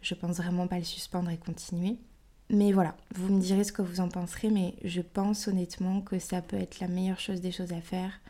je 0.00 0.14
pense 0.14 0.36
vraiment 0.36 0.66
pas 0.66 0.78
le 0.78 0.84
suspendre 0.84 1.30
et 1.30 1.36
continuer. 1.36 1.96
Mais 2.48 2.72
voilà, 2.72 2.96
vous 3.14 3.34
me 3.34 3.40
direz 3.40 3.64
ce 3.64 3.72
que 3.72 3.82
vous 3.82 4.00
en 4.00 4.08
penserez, 4.08 4.50
mais 4.50 4.74
je 4.84 5.00
pense 5.00 5.48
honnêtement 5.48 6.00
que 6.00 6.18
ça 6.18 6.42
peut 6.42 6.56
être 6.56 6.80
la 6.80 6.88
meilleure 6.88 7.18
chose 7.18 7.40
des 7.40 7.50
choses 7.50 7.72
à 7.72 7.80
faire. 7.80 8.20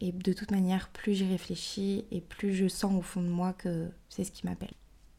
Et 0.00 0.12
de 0.12 0.32
toute 0.32 0.50
manière, 0.50 0.88
plus 0.90 1.14
j'y 1.14 1.26
réfléchis 1.26 2.04
et 2.10 2.20
plus 2.20 2.54
je 2.54 2.68
sens 2.68 2.94
au 2.94 3.02
fond 3.02 3.22
de 3.22 3.28
moi 3.28 3.52
que 3.52 3.88
c'est 4.08 4.24
ce 4.24 4.30
qui 4.30 4.46
m'appelle. 4.46 4.74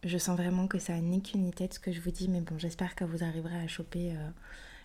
Je 0.05 0.19
sens 0.19 0.37
vraiment 0.37 0.67
que 0.67 0.77
ça 0.77 1.01
n'est 1.01 1.19
qu'une 1.19 1.51
tête 1.51 1.73
ce 1.73 1.79
que 1.79 1.91
je 1.91 1.99
vous 1.99 2.11
dis, 2.11 2.27
mais 2.27 2.39
bon, 2.39 2.59
j'espère 2.59 2.93
que 2.93 3.03
vous 3.03 3.23
arriverez 3.23 3.57
à 3.57 3.67
choper 3.67 4.11
euh, 4.11 4.29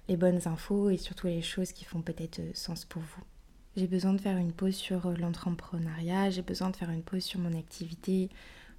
les 0.08 0.16
bonnes 0.16 0.40
infos 0.48 0.88
et 0.88 0.96
surtout 0.96 1.26
les 1.26 1.42
choses 1.42 1.72
qui 1.72 1.84
font 1.84 2.00
peut-être 2.00 2.38
euh, 2.38 2.50
sens 2.54 2.86
pour 2.86 3.02
vous. 3.02 3.22
J'ai 3.76 3.86
besoin 3.86 4.14
de 4.14 4.20
faire 4.20 4.38
une 4.38 4.52
pause 4.52 4.74
sur 4.74 5.04
euh, 5.04 5.14
l'entrepreneuriat, 5.14 6.30
j'ai 6.30 6.40
besoin 6.40 6.70
de 6.70 6.76
faire 6.76 6.88
une 6.88 7.02
pause 7.02 7.22
sur 7.22 7.38
mon 7.38 7.52
activité, 7.52 8.30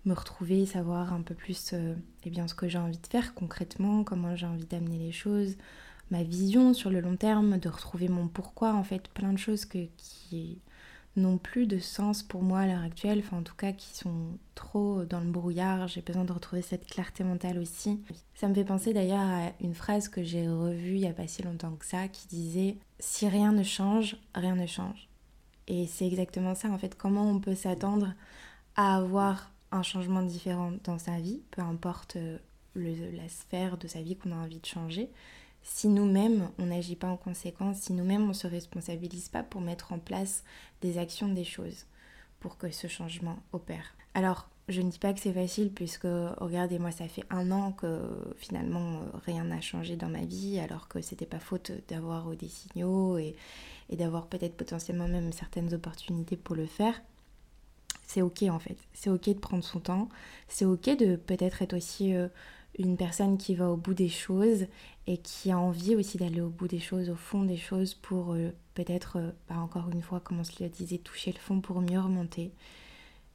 me 0.05 0.15
retrouver, 0.15 0.65
savoir 0.65 1.13
un 1.13 1.21
peu 1.21 1.35
plus 1.35 1.75
eh 2.25 2.29
bien, 2.31 2.47
ce 2.47 2.55
que 2.55 2.67
j'ai 2.67 2.79
envie 2.79 2.97
de 2.97 3.05
faire 3.07 3.35
concrètement, 3.35 4.03
comment 4.03 4.35
j'ai 4.35 4.47
envie 4.47 4.65
d'amener 4.65 4.97
les 4.97 5.11
choses, 5.11 5.57
ma 6.09 6.23
vision 6.23 6.73
sur 6.73 6.89
le 6.89 7.01
long 7.01 7.17
terme, 7.17 7.59
de 7.59 7.69
retrouver 7.69 8.07
mon 8.07 8.27
pourquoi, 8.27 8.73
en 8.73 8.83
fait, 8.83 9.09
plein 9.09 9.31
de 9.31 9.37
choses 9.37 9.65
que, 9.65 9.85
qui 9.95 10.59
n'ont 11.15 11.37
plus 11.37 11.67
de 11.67 11.77
sens 11.77 12.23
pour 12.23 12.41
moi 12.41 12.59
à 12.59 12.67
l'heure 12.67 12.83
actuelle, 12.83 13.19
enfin 13.19 13.37
en 13.37 13.43
tout 13.43 13.55
cas 13.55 13.73
qui 13.73 13.95
sont 13.95 14.37
trop 14.55 15.03
dans 15.03 15.19
le 15.19 15.29
brouillard, 15.29 15.87
j'ai 15.87 16.01
besoin 16.01 16.23
de 16.23 16.31
retrouver 16.31 16.61
cette 16.61 16.87
clarté 16.87 17.23
mentale 17.23 17.59
aussi. 17.59 18.01
Ça 18.33 18.47
me 18.47 18.53
fait 18.53 18.63
penser 18.63 18.93
d'ailleurs 18.93 19.19
à 19.19 19.51
une 19.59 19.73
phrase 19.73 20.07
que 20.07 20.23
j'ai 20.23 20.47
revue 20.47 20.95
il 20.95 21.01
n'y 21.01 21.07
a 21.07 21.13
pas 21.13 21.27
si 21.27 21.43
longtemps 21.43 21.75
que 21.75 21.85
ça 21.85 22.07
qui 22.07 22.27
disait 22.27 22.77
si 22.99 23.27
rien 23.27 23.51
ne 23.51 23.63
change, 23.63 24.15
rien 24.35 24.55
ne 24.55 24.65
change. 24.65 25.09
Et 25.67 25.85
c'est 25.87 26.07
exactement 26.07 26.55
ça 26.55 26.69
en 26.69 26.77
fait, 26.77 26.95
comment 26.95 27.29
on 27.29 27.39
peut 27.39 27.55
s'attendre 27.55 28.13
à 28.75 28.95
avoir 28.95 29.51
un 29.71 29.83
changement 29.83 30.21
différent 30.21 30.73
dans 30.83 30.97
sa 30.97 31.17
vie, 31.19 31.41
peu 31.51 31.61
importe 31.61 32.15
euh, 32.17 32.37
la 32.75 33.27
sphère 33.27 33.77
de 33.77 33.87
sa 33.87 34.01
vie 34.01 34.15
qu'on 34.15 34.31
a 34.31 34.35
envie 34.35 34.59
de 34.59 34.65
changer, 34.65 35.09
si 35.63 35.87
nous-mêmes 35.87 36.49
on 36.57 36.67
n'agit 36.67 36.95
pas 36.95 37.07
en 37.07 37.17
conséquence, 37.17 37.77
si 37.77 37.93
nous-mêmes 37.93 38.23
on 38.23 38.29
ne 38.29 38.33
se 38.33 38.47
responsabilise 38.47 39.29
pas 39.29 39.43
pour 39.43 39.61
mettre 39.61 39.93
en 39.93 39.99
place 39.99 40.43
des 40.81 40.97
actions, 40.97 41.27
des 41.27 41.43
choses, 41.43 41.85
pour 42.39 42.57
que 42.57 42.71
ce 42.71 42.87
changement 42.87 43.37
opère. 43.53 43.93
Alors, 44.13 44.49
je 44.67 44.81
ne 44.81 44.89
dis 44.89 44.99
pas 44.99 45.13
que 45.13 45.19
c'est 45.19 45.33
facile 45.33 45.71
puisque, 45.71 46.07
regardez, 46.37 46.79
moi 46.79 46.91
ça 46.91 47.07
fait 47.07 47.25
un 47.29 47.51
an 47.51 47.71
que 47.71 47.99
finalement 48.37 49.01
rien 49.25 49.43
n'a 49.43 49.61
changé 49.61 49.95
dans 49.95 50.09
ma 50.09 50.25
vie, 50.25 50.59
alors 50.59 50.87
que 50.87 51.01
c'était 51.01 51.25
pas 51.25 51.39
faute 51.39 51.71
d'avoir 51.87 52.29
des 52.35 52.47
signaux 52.47 53.17
et, 53.17 53.35
et 53.89 53.95
d'avoir 53.95 54.27
peut-être 54.27 54.55
potentiellement 54.55 55.07
même 55.07 55.31
certaines 55.33 55.73
opportunités 55.73 56.37
pour 56.37 56.55
le 56.55 56.65
faire 56.65 57.01
c'est 58.11 58.21
ok 58.21 58.43
en 58.43 58.59
fait. 58.59 58.77
C'est 58.93 59.09
ok 59.09 59.29
de 59.29 59.39
prendre 59.39 59.63
son 59.63 59.79
temps. 59.79 60.09
C'est 60.49 60.65
ok 60.65 60.97
de 60.97 61.15
peut-être 61.15 61.61
être 61.61 61.75
aussi 61.75 62.13
euh, 62.13 62.27
une 62.77 62.97
personne 62.97 63.37
qui 63.37 63.55
va 63.55 63.69
au 63.69 63.75
bout 63.75 63.93
des 63.93 64.09
choses 64.09 64.67
et 65.07 65.17
qui 65.17 65.51
a 65.51 65.59
envie 65.59 65.95
aussi 65.95 66.17
d'aller 66.17 66.41
au 66.41 66.49
bout 66.49 66.67
des 66.67 66.79
choses, 66.79 67.09
au 67.09 67.15
fond 67.15 67.43
des 67.43 67.57
choses 67.57 67.93
pour 67.93 68.33
euh, 68.33 68.51
peut-être, 68.75 69.17
euh, 69.17 69.31
bah, 69.49 69.57
encore 69.57 69.89
une 69.91 70.01
fois, 70.01 70.19
comme 70.19 70.39
on 70.39 70.43
se 70.43 70.63
le 70.63 70.69
disait, 70.69 70.97
toucher 70.97 71.31
le 71.31 71.39
fond 71.39 71.59
pour 71.59 71.81
mieux 71.81 71.99
remonter. 71.99 72.51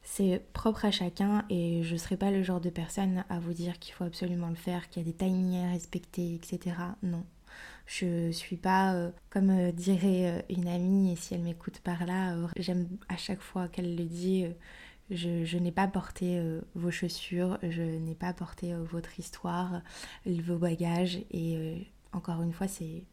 C'est 0.01 0.41
propre 0.53 0.85
à 0.85 0.91
chacun 0.91 1.45
et 1.49 1.83
je 1.83 1.93
ne 1.93 1.97
serai 1.97 2.15
pas 2.15 2.31
le 2.31 2.41
genre 2.41 2.61
de 2.61 2.69
personne 2.69 3.25
à 3.29 3.39
vous 3.39 3.53
dire 3.53 3.77
qu'il 3.79 3.93
faut 3.93 4.05
absolument 4.05 4.49
le 4.49 4.55
faire, 4.55 4.89
qu'il 4.89 5.03
y 5.03 5.05
a 5.05 5.11
des 5.11 5.17
timings 5.17 5.65
à 5.65 5.71
respecter, 5.71 6.35
etc. 6.35 6.75
Non. 7.03 7.25
Je 7.85 8.31
suis 8.31 8.57
pas, 8.57 8.93
euh, 8.93 9.11
comme 9.29 9.71
dirait 9.71 10.45
une 10.49 10.67
amie, 10.67 11.13
et 11.13 11.15
si 11.15 11.33
elle 11.33 11.41
m'écoute 11.41 11.79
par 11.79 12.05
là, 12.05 12.35
j'aime 12.57 12.87
à 13.09 13.17
chaque 13.17 13.41
fois 13.41 13.67
qu'elle 13.67 13.95
le 13.95 14.05
dit, 14.05 14.45
je, 15.09 15.57
n'ai 15.57 15.71
pas 15.71 15.87
porté 15.87 16.41
vos 16.75 16.91
chaussures, 16.91 17.57
je 17.63 17.81
n'ai 17.81 18.15
pas 18.15 18.33
porté 18.33 18.73
votre 18.73 19.19
histoire, 19.19 19.81
vos 20.25 20.57
bagages, 20.57 21.19
et 21.31 21.87
encore 22.13 22.41
une 22.41 22.53
fois, 22.53 22.67
c'est 22.67 23.03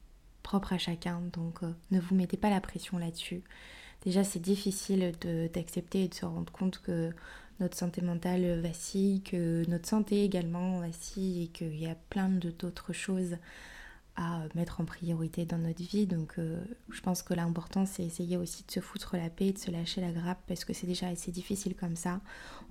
propre 0.42 0.72
à 0.72 0.78
chacun, 0.78 1.20
donc 1.32 1.60
ne 1.90 2.00
vous 2.00 2.14
mettez 2.14 2.36
pas 2.36 2.50
la 2.50 2.60
pression 2.60 2.98
là-dessus. 2.98 3.42
Déjà, 4.04 4.24
c'est 4.24 4.40
difficile 4.40 5.12
d'accepter 5.52 6.04
et 6.04 6.08
de 6.08 6.14
se 6.14 6.26
rendre 6.26 6.52
compte 6.52 6.78
que 6.82 7.12
notre 7.60 7.76
santé 7.76 8.02
mentale 8.02 8.60
vacille, 8.60 9.22
que 9.22 9.68
notre 9.68 9.88
santé 9.88 10.24
également 10.24 10.80
vacille 10.80 11.44
et 11.44 11.46
qu'il 11.48 11.76
y 11.76 11.86
a 11.86 11.94
plein 12.10 12.28
d'autres 12.28 12.92
choses 12.92 13.36
à 14.16 14.42
mettre 14.54 14.80
en 14.80 14.84
priorité 14.84 15.44
dans 15.44 15.58
notre 15.58 15.82
vie. 15.82 16.06
Donc 16.06 16.34
euh, 16.38 16.62
je 16.90 17.00
pense 17.00 17.22
que 17.22 17.34
l'important 17.34 17.86
c'est 17.86 18.04
essayer 18.04 18.36
aussi 18.36 18.64
de 18.66 18.70
se 18.70 18.80
foutre 18.80 19.16
la 19.16 19.30
paix, 19.30 19.52
de 19.52 19.58
se 19.58 19.70
lâcher 19.70 20.00
la 20.00 20.12
grappe 20.12 20.42
parce 20.46 20.64
que 20.64 20.72
c'est 20.72 20.86
déjà 20.86 21.08
assez 21.08 21.32
difficile 21.32 21.74
comme 21.74 21.96
ça. 21.96 22.20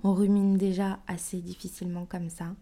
On 0.02 0.14
rumine 0.14 0.56
déjà 0.56 1.00
assez 1.06 1.40
difficilement 1.40 2.06
comme 2.06 2.30
ça. 2.30 2.54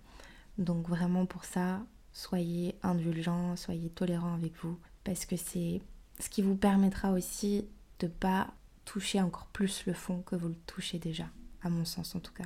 Donc 0.59 0.89
vraiment 0.89 1.27
pour 1.27 1.45
ça, 1.45 1.81
soyez 2.13 2.77
indulgents, 2.83 3.57
soyez 3.57 3.89
tolérants 3.91 4.35
avec 4.35 4.53
vous 4.63 4.79
parce 5.05 5.27
que 5.27 5.37
c'est 5.37 5.81
ce 6.19 6.29
qui 6.29 6.43
vous 6.43 6.57
permettra 6.57 7.13
aussi 7.13 7.67
de 8.01 8.07
pas 8.07 8.49
toucher 8.85 9.21
encore 9.21 9.47
plus 9.47 9.87
le 9.87 9.93
fond 9.93 10.23
que 10.23 10.37
vous 10.37 10.49
le 10.49 10.57
touchez 10.67 10.99
déjà, 10.99 11.27
à 11.63 11.71
mon 11.71 11.85
sens 11.85 12.15
en 12.15 12.21
tout 12.21 12.33
cas. 12.33 12.45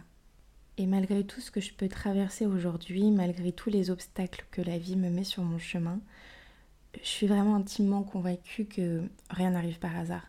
Et 0.79 0.87
malgré 0.87 1.25
tout 1.25 1.41
ce 1.41 1.51
que 1.51 1.61
je 1.61 1.73
peux 1.73 1.89
traverser 1.89 2.47
aujourd'hui, 2.47 3.11
malgré 3.11 3.53
tous 3.53 3.71
les 3.71 3.91
obstacles 3.91 4.45
que 4.51 4.61
la 4.61 4.77
vie 4.77 4.97
me 4.97 5.09
met 5.09 5.25
sur 5.25 5.43
mon 5.43 5.59
chemin, 5.59 6.01
je 7.03 7.09
suis 7.09 7.27
vraiment 7.27 7.57
intimement 7.57 8.03
convaincue 8.03 8.67
que 8.67 9.03
rien 9.31 9.51
n'arrive 9.51 9.79
par 9.79 9.97
hasard. 9.97 10.27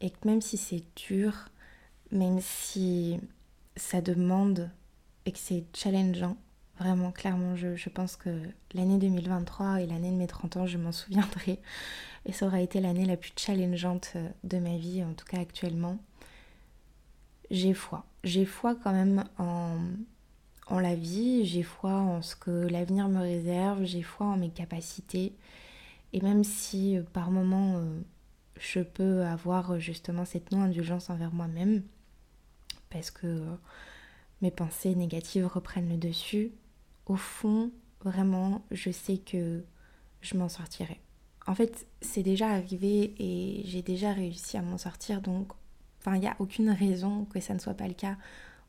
Et 0.00 0.10
que 0.10 0.28
même 0.28 0.40
si 0.40 0.56
c'est 0.56 0.84
dur, 0.96 1.48
même 2.12 2.40
si 2.40 3.18
ça 3.76 4.00
demande 4.00 4.70
et 5.26 5.32
que 5.32 5.38
c'est 5.38 5.64
challengeant, 5.74 6.36
vraiment 6.78 7.10
clairement, 7.10 7.56
je, 7.56 7.88
pense 7.88 8.14
que 8.16 8.30
l'année 8.74 8.98
2023 8.98 9.80
et 9.80 9.86
l'année 9.86 10.10
de 10.10 10.16
mes 10.16 10.26
30 10.26 10.56
ans, 10.56 10.66
je 10.66 10.78
m'en 10.78 10.92
souviendrai. 10.92 11.58
Et 12.26 12.32
ça 12.32 12.46
aura 12.46 12.60
été 12.60 12.80
l'année 12.80 13.06
la 13.06 13.16
plus 13.16 13.32
challengeante 13.36 14.16
de 14.44 14.58
ma 14.58 14.76
vie, 14.76 15.02
en 15.02 15.14
tout 15.14 15.26
cas 15.26 15.40
actuellement. 15.40 15.98
J'ai 17.50 17.74
foi 17.74 18.04
j'ai 18.24 18.44
foi 18.44 18.74
quand 18.74 18.92
même 18.92 19.24
en, 19.38 19.76
en 20.66 20.80
la 20.80 20.94
vie, 20.94 21.44
j'ai 21.44 21.62
foi 21.62 21.92
en 21.92 22.22
ce 22.22 22.34
que 22.34 22.50
l'avenir 22.50 23.08
me 23.08 23.20
réserve, 23.20 23.84
j'ai 23.84 24.02
foi 24.02 24.26
en 24.26 24.36
mes 24.36 24.50
capacités. 24.50 25.34
Et 26.12 26.20
même 26.20 26.44
si 26.44 26.96
euh, 26.96 27.02
par 27.12 27.30
moments 27.30 27.76
euh, 27.76 28.00
je 28.56 28.80
peux 28.80 29.24
avoir 29.24 29.72
euh, 29.72 29.78
justement 29.78 30.24
cette 30.24 30.52
non-indulgence 30.52 31.10
envers 31.10 31.32
moi-même, 31.32 31.82
parce 32.90 33.10
que 33.10 33.44
mes 34.40 34.50
pensées 34.50 34.94
négatives 34.94 35.46
reprennent 35.46 35.88
le 35.88 35.96
dessus, 35.96 36.52
au 37.06 37.16
fond, 37.16 37.72
vraiment, 38.02 38.62
je 38.70 38.90
sais 38.90 39.18
que 39.18 39.64
je 40.20 40.36
m'en 40.36 40.48
sortirai. 40.48 41.00
En 41.46 41.54
fait, 41.54 41.86
c'est 42.00 42.22
déjà 42.22 42.48
arrivé 42.48 43.14
et 43.18 43.62
j'ai 43.66 43.82
déjà 43.82 44.12
réussi 44.12 44.56
à 44.56 44.62
m'en 44.62 44.78
sortir, 44.78 45.20
donc 45.20 45.52
enfin, 46.04 46.16
il 46.16 46.20
n'y 46.20 46.28
a 46.28 46.36
aucune 46.38 46.70
raison 46.70 47.24
que 47.24 47.40
ça 47.40 47.54
ne 47.54 47.58
soit 47.58 47.74
pas 47.74 47.88
le 47.88 47.94
cas 47.94 48.16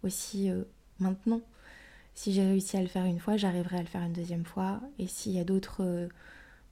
aussi 0.03 0.49
euh, 0.49 0.63
maintenant. 0.99 1.41
Si 2.13 2.31
j'ai 2.31 2.45
réussi 2.45 2.77
à 2.77 2.81
le 2.81 2.87
faire 2.87 3.05
une 3.05 3.19
fois, 3.19 3.35
j'arriverai 3.35 3.77
à 3.77 3.81
le 3.81 3.87
faire 3.87 4.01
une 4.01 4.13
deuxième 4.13 4.45
fois. 4.45 4.79
Et 4.99 5.07
s'il 5.07 5.33
y 5.33 5.39
a 5.39 5.43
d'autres 5.43 5.83
euh, 5.83 6.07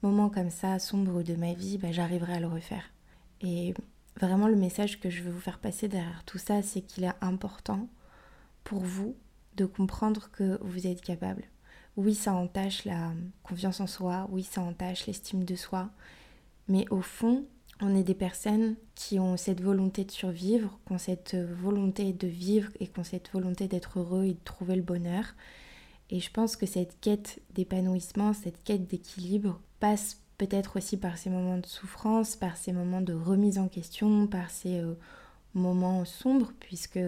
moments 0.01 0.29
comme 0.29 0.49
ça, 0.49 0.79
sombres 0.79 1.21
de 1.23 1.35
ma 1.35 1.53
vie, 1.53 1.77
bah, 1.77 1.91
j'arriverai 1.91 2.33
à 2.33 2.39
le 2.39 2.47
refaire. 2.47 2.91
Et 3.41 3.73
vraiment, 4.19 4.47
le 4.47 4.55
message 4.55 5.01
que 5.01 5.09
je 5.09 5.21
veux 5.21 5.31
vous 5.31 5.41
faire 5.41 5.59
passer 5.59 5.89
derrière 5.89 6.23
tout 6.25 6.37
ça, 6.37 6.61
c'est 6.61 6.81
qu'il 6.81 7.03
est 7.03 7.13
important 7.19 7.89
pour 8.63 8.79
vous 8.79 9.15
de 9.57 9.65
comprendre 9.65 10.29
que 10.31 10.57
vous 10.61 10.87
êtes 10.87 11.01
capable. 11.01 11.43
Oui, 11.97 12.15
ça 12.15 12.33
entache 12.33 12.85
la 12.85 13.11
confiance 13.43 13.79
en 13.79 13.87
soi, 13.87 14.27
oui, 14.31 14.43
ça 14.43 14.61
entache 14.61 15.05
l'estime 15.05 15.43
de 15.43 15.55
soi, 15.55 15.89
mais 16.67 16.85
au 16.89 17.01
fond, 17.01 17.45
on 17.83 17.95
est 17.95 18.03
des 18.03 18.15
personnes 18.15 18.75
qui 18.95 19.19
ont 19.19 19.35
cette 19.37 19.61
volonté 19.61 20.05
de 20.05 20.11
survivre, 20.11 20.79
qui 20.87 20.93
ont 20.93 20.97
cette 20.97 21.35
volonté 21.35 22.13
de 22.13 22.27
vivre 22.27 22.71
et 22.79 22.87
qui 22.87 22.99
ont 22.99 23.03
cette 23.03 23.29
volonté 23.31 23.67
d'être 23.67 23.99
heureux 23.99 24.23
et 24.23 24.33
de 24.33 24.43
trouver 24.45 24.75
le 24.75 24.81
bonheur. 24.81 25.35
Et 26.09 26.19
je 26.19 26.31
pense 26.31 26.55
que 26.55 26.65
cette 26.65 26.99
quête 27.01 27.41
d'épanouissement, 27.53 28.33
cette 28.33 28.63
quête 28.63 28.87
d'équilibre 28.87 29.59
passe 29.79 30.21
peut-être 30.37 30.77
aussi 30.77 30.97
par 30.97 31.17
ces 31.17 31.29
moments 31.29 31.57
de 31.57 31.65
souffrance, 31.65 32.35
par 32.35 32.55
ces 32.57 32.71
moments 32.71 33.01
de 33.01 33.13
remise 33.13 33.57
en 33.57 33.67
question, 33.67 34.27
par 34.27 34.49
ces 34.49 34.79
euh, 34.79 34.93
moments 35.53 36.05
sombres, 36.05 36.53
puisque 36.59 36.99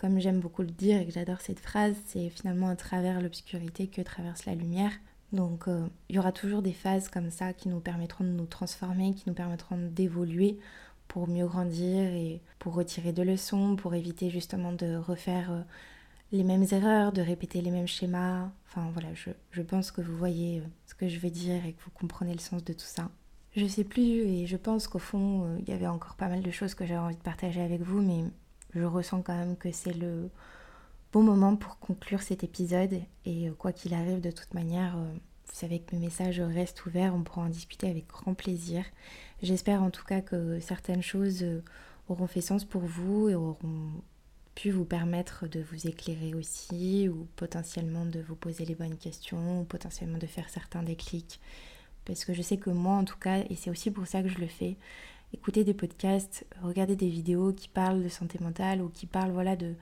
comme 0.00 0.18
j'aime 0.20 0.40
beaucoup 0.40 0.62
le 0.62 0.70
dire 0.70 1.00
et 1.00 1.06
que 1.06 1.12
j'adore 1.12 1.40
cette 1.40 1.60
phrase, 1.60 1.94
c'est 2.06 2.28
finalement 2.30 2.68
à 2.68 2.76
travers 2.76 3.20
l'obscurité 3.20 3.86
que 3.86 4.02
traverse 4.02 4.46
la 4.46 4.54
lumière. 4.54 4.92
Donc 5.32 5.68
euh, 5.68 5.86
il 6.08 6.16
y 6.16 6.18
aura 6.18 6.32
toujours 6.32 6.62
des 6.62 6.72
phases 6.72 7.08
comme 7.08 7.30
ça 7.30 7.52
qui 7.52 7.68
nous 7.68 7.80
permettront 7.80 8.24
de 8.24 8.30
nous 8.30 8.46
transformer, 8.46 9.14
qui 9.14 9.24
nous 9.26 9.34
permettront 9.34 9.78
d'évoluer 9.78 10.58
pour 11.06 11.28
mieux 11.28 11.46
grandir 11.46 12.02
et 12.02 12.40
pour 12.58 12.74
retirer 12.74 13.12
de 13.12 13.22
leçons, 13.22 13.76
pour 13.76 13.94
éviter 13.94 14.30
justement 14.30 14.72
de 14.72 14.96
refaire 14.96 15.52
euh, 15.52 15.62
les 16.32 16.44
mêmes 16.44 16.66
erreurs, 16.70 17.12
de 17.12 17.22
répéter 17.22 17.60
les 17.60 17.70
mêmes 17.70 17.86
schémas. 17.86 18.50
Enfin 18.66 18.90
voilà, 18.92 19.08
je, 19.14 19.62
pense 19.62 19.90
que 19.90 20.00
vous 20.00 20.16
voyez 20.16 20.60
euh, 20.60 20.64
ce 20.86 20.94
que 20.94 21.08
je 21.08 21.18
veux 21.18 21.30
dire 21.30 21.64
et 21.66 21.72
que 21.72 21.82
vous 21.82 21.90
comprenez 21.90 22.32
le 22.32 22.40
sens 22.40 22.64
de 22.64 22.72
tout 22.72 22.80
ça. 22.80 23.10
Je 23.56 23.66
sais 23.66 23.84
plus 23.84 24.02
et 24.02 24.46
je 24.46 24.56
pense 24.56 24.88
qu'au 24.88 24.98
fond, 24.98 25.56
il 25.58 25.68
y 25.68 25.72
avait 25.72 25.86
encore 25.86 26.14
pas 26.14 26.28
mal 26.28 26.42
de 26.42 26.50
choses 26.50 26.74
que 26.74 26.86
j'avais 26.86 27.00
envie 27.00 27.16
de 27.16 27.22
partager 27.22 27.60
avec 27.60 27.80
vous, 27.80 28.00
mais 28.00 28.24
je 28.74 28.84
ressens 28.84 29.22
quand 29.22 29.34
même 29.34 29.56
que 29.56 29.72
c'est 29.72 29.94
le 29.94 30.30
bon 31.12 31.22
moment 31.22 31.56
pour 31.56 31.78
conclure 31.78 32.22
cet 32.22 32.44
épisode. 32.44 33.00
Et 33.24 33.48
euh, 33.48 33.52
quoi 33.52 33.72
qu'il 33.72 33.94
arrive, 33.94 34.20
de 34.20 34.30
toute 34.30 34.54
manière, 34.54 34.96
euh, 34.96 35.12
vous 35.46 35.54
savez 35.54 35.80
que 35.80 35.94
mes 35.94 36.02
messages 36.02 36.40
restent 36.40 36.84
ouverts, 36.86 37.14
on 37.14 37.22
pourra 37.22 37.42
en 37.42 37.48
discuter 37.48 37.88
avec 37.88 38.06
grand 38.06 38.34
plaisir. 38.34 38.84
J'espère 39.42 39.82
en 39.82 39.90
tout 39.90 40.04
cas 40.04 40.20
que 40.20 40.60
certaines 40.60 41.02
choses 41.02 41.42
euh, 41.42 41.62
auront 42.08 42.26
fait 42.26 42.40
sens 42.40 42.64
pour 42.64 42.82
vous 42.82 43.28
et 43.28 43.34
auront 43.34 43.56
pu 44.54 44.70
vous 44.70 44.84
permettre 44.84 45.46
de 45.46 45.60
vous 45.60 45.86
éclairer 45.86 46.34
aussi 46.34 47.08
ou 47.08 47.28
potentiellement 47.36 48.04
de 48.04 48.20
vous 48.20 48.34
poser 48.34 48.64
les 48.64 48.74
bonnes 48.74 48.96
questions 48.96 49.60
ou 49.60 49.64
potentiellement 49.64 50.18
de 50.18 50.26
faire 50.26 50.50
certains 50.50 50.82
déclics. 50.82 51.40
Parce 52.04 52.24
que 52.24 52.34
je 52.34 52.42
sais 52.42 52.56
que 52.56 52.70
moi 52.70 52.94
en 52.94 53.04
tout 53.04 53.18
cas, 53.18 53.44
et 53.48 53.54
c'est 53.54 53.70
aussi 53.70 53.90
pour 53.90 54.06
ça 54.06 54.22
que 54.22 54.28
je 54.28 54.38
le 54.38 54.46
fais, 54.48 54.76
écouter 55.32 55.62
des 55.62 55.74
podcasts, 55.74 56.44
regarder 56.62 56.96
des 56.96 57.08
vidéos 57.08 57.52
qui 57.52 57.68
parlent 57.68 58.02
de 58.02 58.08
santé 58.08 58.38
mentale 58.40 58.82
ou 58.82 58.88
qui 58.88 59.06
parlent 59.06 59.30
voilà, 59.30 59.54
de, 59.54 59.74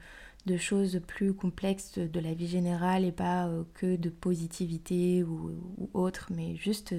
de 0.47 0.57
choses 0.57 0.99
plus 1.05 1.33
complexes 1.33 1.99
de 1.99 2.19
la 2.19 2.33
vie 2.33 2.47
générale 2.47 3.05
et 3.05 3.11
pas 3.11 3.47
euh, 3.47 3.63
que 3.75 3.95
de 3.95 4.09
positivité 4.09 5.23
ou, 5.23 5.51
autre, 5.93 6.29
mais 6.33 6.55
juste 6.55 6.95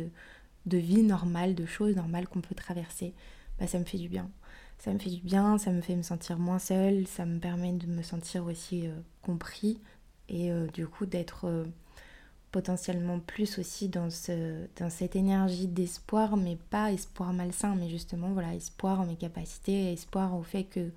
de 0.67 0.79
vie 0.79 1.03
normale, 1.03 1.55
de 1.55 1.67
choses 1.67 1.97
normales 1.97 2.29
qu'on 2.29 2.41
peut 2.41 2.55
traverser, 2.55 3.15
bah, 3.59 3.67
ça 3.67 3.79
me 3.79 3.85
fait 3.85 3.99
du 3.99 4.09
bien. 4.09 4.31
Ça 4.79 4.93
me 4.93 4.99
fait 4.99 5.11
du 5.11 5.23
bien, 5.23 5.59
ça 5.59 5.73
me 5.73 5.81
fait 5.81 5.97
me 5.97 6.03
sentir 6.03 6.39
moins 6.39 6.61
seule, 6.61 7.07
ça 7.09 7.27
me 7.27 7.41
permet 7.41 7.73
de 7.73 7.87
me 7.87 8.03
sentir 8.03 8.45
aussi 8.45 8.87
euh, 8.87 8.93
compris 9.23 9.81
et 10.29 10.53
euh, 10.53 10.67
du 10.69 10.87
coup 10.87 11.07
d'être 11.07 11.67
potentiellement 12.53 13.19
plus 13.19 13.59
aussi 13.59 13.89
dans, 13.89 14.11
ce, 14.11 14.67
dans 14.77 14.91
cette 14.91 15.17
énergie 15.17 15.67
d'espoir, 15.67 16.37
mais 16.37 16.57
pas 16.71 16.93
espoir 16.93 17.33
malsain, 17.33 17.75
mais 17.75 17.89
justement, 17.89 18.31
voilà, 18.33 18.55
espoir 18.55 19.01
en 19.01 19.07
mes 19.07 19.17
capacités, 19.17 19.93
espoir 19.93 20.37
au 20.37 20.43
fait 20.43 20.65
que 20.65 20.91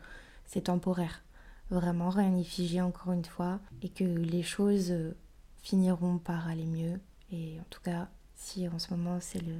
c'est 0.45 0.65
temporaire. 0.65 1.23
Vraiment, 1.71 2.09
rien 2.09 2.29
n'est 2.29 2.43
figé 2.43 2.81
encore 2.81 3.13
une 3.13 3.25
fois, 3.25 3.59
et 3.81 3.89
que 3.89 4.03
les 4.03 4.43
choses 4.43 4.93
finiront 5.63 6.19
par 6.19 6.47
aller 6.47 6.65
mieux. 6.65 6.99
Et 7.31 7.57
en 7.59 7.65
tout 7.69 7.81
cas, 7.81 8.09
si 8.35 8.67
en 8.67 8.77
ce 8.77 8.93
moment 8.93 9.19
c'est 9.19 9.41
le 9.41 9.55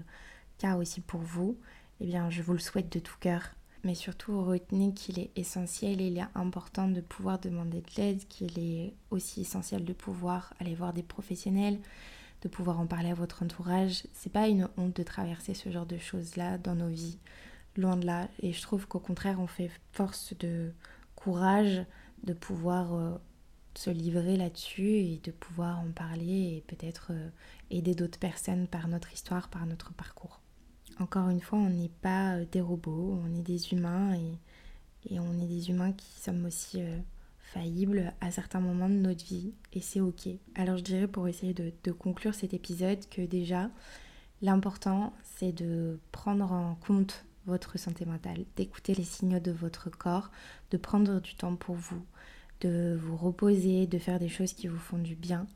cas 0.60 0.76
aussi 0.76 1.02
pour 1.02 1.22
vous, 1.22 1.58
eh 2.00 2.06
bien, 2.06 2.30
je 2.30 2.42
vous 2.42 2.54
le 2.54 2.60
souhaite 2.60 2.92
de 2.92 3.00
tout 3.00 3.18
cœur 3.20 3.44
mais 3.84 3.96
surtout 3.96 4.44
retenez 4.44 4.94
qu'il 4.94 5.20
est 5.20 5.32
essentiel 5.36 6.02
et 6.02 6.08
il 6.08 6.18
est 6.18 6.28
important 6.36 6.88
de 6.88 7.02
pouvoir 7.02 7.40
demander 7.40 7.82
de 7.82 7.92
l'aide, 7.98 8.28
qu'il 8.28 8.60
est 8.60 8.94
aussi 9.10 9.42
essentiel 9.42 9.86
de 9.86 9.94
pouvoir 9.94 10.54
aller 10.60 10.76
voir 10.76 10.94
des 10.94 11.04
professionnels, 11.04 11.80
de 12.44 12.48
pouvoir 12.48 12.80
en 12.80 12.86
parler 12.86 13.10
à 13.10 13.16
votre 13.16 13.44
entourage. 13.44 14.04
C'est 14.14 14.32
pas 14.32 14.48
une 14.48 14.70
honte 14.78 14.96
de 14.96 15.04
traverser 15.04 15.54
ce 15.54 15.70
genre 15.72 15.86
de 15.86 15.98
choses-là 15.98 16.58
dans 16.58 16.76
nos 16.76 16.90
vies, 16.90 17.18
loin 17.76 17.98
de 17.98 18.06
là. 18.06 18.28
Et 18.42 18.54
je 18.54 18.62
trouve 18.62 18.88
qu'au 18.88 19.00
contraire, 19.00 19.40
on 19.40 19.48
fait 19.48 19.72
force 19.92 20.36
de 20.38 20.74
courage 21.16 21.84
de 22.24 22.34
pouvoir 22.34 22.94
euh, 22.94 23.18
se 23.76 23.90
livrer 23.90 24.38
là-dessus 24.38 24.98
et 24.98 25.22
de 25.24 25.32
pouvoir 25.32 25.80
en 25.80 25.92
parler 25.92 26.58
et 26.58 26.64
peut-être 26.68 27.08
euh, 27.12 27.30
aider 27.70 27.96
d'autres 27.96 28.20
personnes 28.20 28.68
par 28.68 28.88
notre 28.88 29.14
histoire, 29.14 29.50
par 29.50 29.66
notre 29.66 29.94
parcours. 29.94 30.42
Encore 31.00 31.30
une 31.30 31.42
fois, 31.42 31.60
on 31.60 31.70
n'est 31.70 31.90
pas 32.02 32.36
euh, 32.36 32.46
des 32.52 32.62
robots, 32.62 33.20
on 33.24 33.34
est 33.40 33.44
des 33.44 33.74
humains 33.74 34.14
et, 34.16 35.20
on 35.20 35.40
est 35.40 35.48
des 35.48 35.70
humains 35.70 35.94
qui 35.94 36.22
sommes 36.22 36.46
aussi 36.46 36.80
faillibles 37.40 38.14
à 38.22 38.30
certains 38.30 38.60
moments 38.60 38.88
de 38.88 38.94
notre 38.94 39.26
vie 39.26 39.54
et 39.74 39.82
c'est 39.82 40.00
ok. 40.00 40.30
Alors 40.54 40.78
je 40.78 40.84
dirais 40.84 41.08
pour 41.08 41.28
essayer 41.28 41.56
de, 41.56 41.92
conclure 41.92 42.36
cet 42.36 42.54
épisode 42.54 43.00
que 43.10 43.22
déjà 43.22 43.72
l'important 44.44 45.12
c'est 45.24 45.52
de 45.52 46.00
prendre 46.12 46.52
en 46.52 46.76
compte 46.76 47.26
votre 47.46 47.78
santé 47.80 48.06
mentale, 48.06 48.46
d'écouter 48.56 48.94
les 48.94 49.04
signaux 49.04 49.40
de 49.40 49.52
votre 49.52 49.90
corps, 49.90 50.32
de 50.70 50.78
prendre 50.78 51.20
du 51.20 51.36
temps 51.36 51.56
pour 51.56 51.76
vous, 51.76 52.04
de 52.62 52.98
vous 53.02 53.18
reposer, 53.18 53.88
de 53.88 53.98
faire 53.98 54.20
des 54.20 54.30
choses 54.30 54.54
qui 54.54 54.68
vous 54.68 54.78
font 54.78 54.98
du 54.98 55.16
bien 55.16 55.48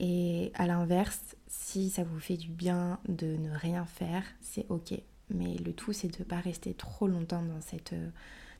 et 0.00 0.52
à 0.54 0.66
l'inverse, 0.66 1.36
si 1.48 1.90
ça 1.90 2.04
vous 2.04 2.20
fait 2.20 2.36
du 2.36 2.48
bien 2.48 3.00
de 3.08 3.36
ne 3.36 3.50
rien 3.50 3.84
faire, 3.84 4.22
c'est 4.40 4.66
ok. 4.68 4.94
Mais 5.30 5.56
le 5.56 5.72
tout, 5.72 5.92
c'est 5.92 6.08
de 6.08 6.18
ne 6.20 6.24
pas 6.24 6.40
rester 6.40 6.72
trop 6.74 7.08
longtemps 7.08 7.42
dans, 7.42 7.60
cette, 7.60 7.94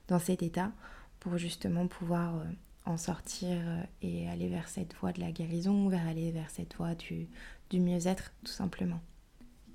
dans 0.07 0.19
cet 0.19 0.43
état 0.43 0.71
pour 1.19 1.37
justement 1.37 1.87
pouvoir 1.87 2.35
euh, 2.35 2.43
en 2.85 2.97
sortir 2.97 3.49
euh, 3.51 3.83
et 4.01 4.29
aller 4.29 4.49
vers 4.49 4.67
cette 4.67 4.93
voie 4.95 5.11
de 5.11 5.19
la 5.19 5.31
guérison, 5.31 5.89
vers 5.89 6.07
aller 6.07 6.31
vers 6.31 6.49
cette 6.49 6.75
voie 6.75 6.95
du, 6.95 7.27
du 7.69 7.79
mieux-être, 7.79 8.31
tout 8.43 8.51
simplement. 8.51 9.01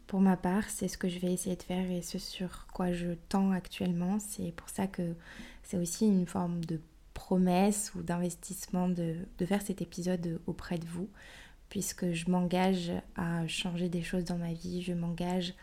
Pour 0.07 0.21
ma 0.21 0.37
part, 0.37 0.69
c'est 0.69 0.89
ce 0.89 0.99
que 0.99 1.09
je 1.09 1.19
vais 1.19 1.33
essayer 1.33 1.57
de 1.57 1.63
faire 1.63 1.91
et 1.91 2.03
ce 2.03 2.19
sur 2.19 2.67
quoi 2.73 2.93
je 2.93 3.15
tends 3.29 3.53
actuellement. 3.53 4.19
C'est 4.21 4.53
pour 4.53 4.69
ça 4.69 4.87
que 4.87 5.15
c'est 5.63 5.79
aussi 5.79 6.07
une 6.07 6.27
forme 6.27 6.65
de 6.65 6.79
promesse 7.15 7.93
ou 7.95 8.03
d'investissement 8.03 8.89
de, 8.89 9.17
de 9.39 9.47
faire 9.47 9.63
cet 9.63 9.81
épisode 9.81 10.41
auprès 10.47 10.79
de 10.79 10.87
vous 10.87 11.09
puisque 11.69 12.13
je 12.13 12.31
m'engage 12.31 12.93
à 13.17 13.49
changer 13.49 13.89
des 13.89 14.03
choses 14.03 14.25
dans 14.25 14.37
ma 14.37 14.53
vie, 14.53 14.81
je 14.81 14.93
m'engage 14.93 15.55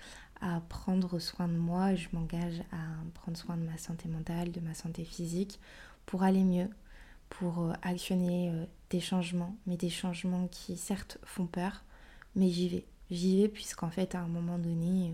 à 0.41 0.61
prendre 0.67 1.19
soin 1.19 1.47
de 1.47 1.57
moi, 1.57 1.95
je 1.95 2.07
m'engage 2.11 2.59
à 2.71 2.77
prendre 3.13 3.37
soin 3.37 3.55
de 3.55 3.63
ma 3.63 3.77
santé 3.77 4.09
mentale, 4.09 4.51
de 4.51 4.59
ma 4.59 4.73
santé 4.73 5.05
physique 5.05 5.59
pour 6.05 6.23
aller 6.23 6.43
mieux, 6.43 6.67
pour 7.29 7.59
euh, 7.59 7.73
actionner 7.81 8.49
euh, 8.49 8.65
des 8.89 8.99
changements, 8.99 9.55
mais 9.67 9.77
des 9.77 9.89
changements 9.89 10.47
qui 10.47 10.75
certes 10.75 11.17
font 11.23 11.45
peur, 11.45 11.83
mais 12.35 12.49
j'y 12.49 12.67
vais. 12.67 12.85
J'y 13.09 13.41
vais 13.41 13.47
puisqu'en 13.47 13.89
fait 13.89 14.15
à 14.15 14.19
un 14.19 14.27
moment 14.27 14.57
donné, 14.57 15.13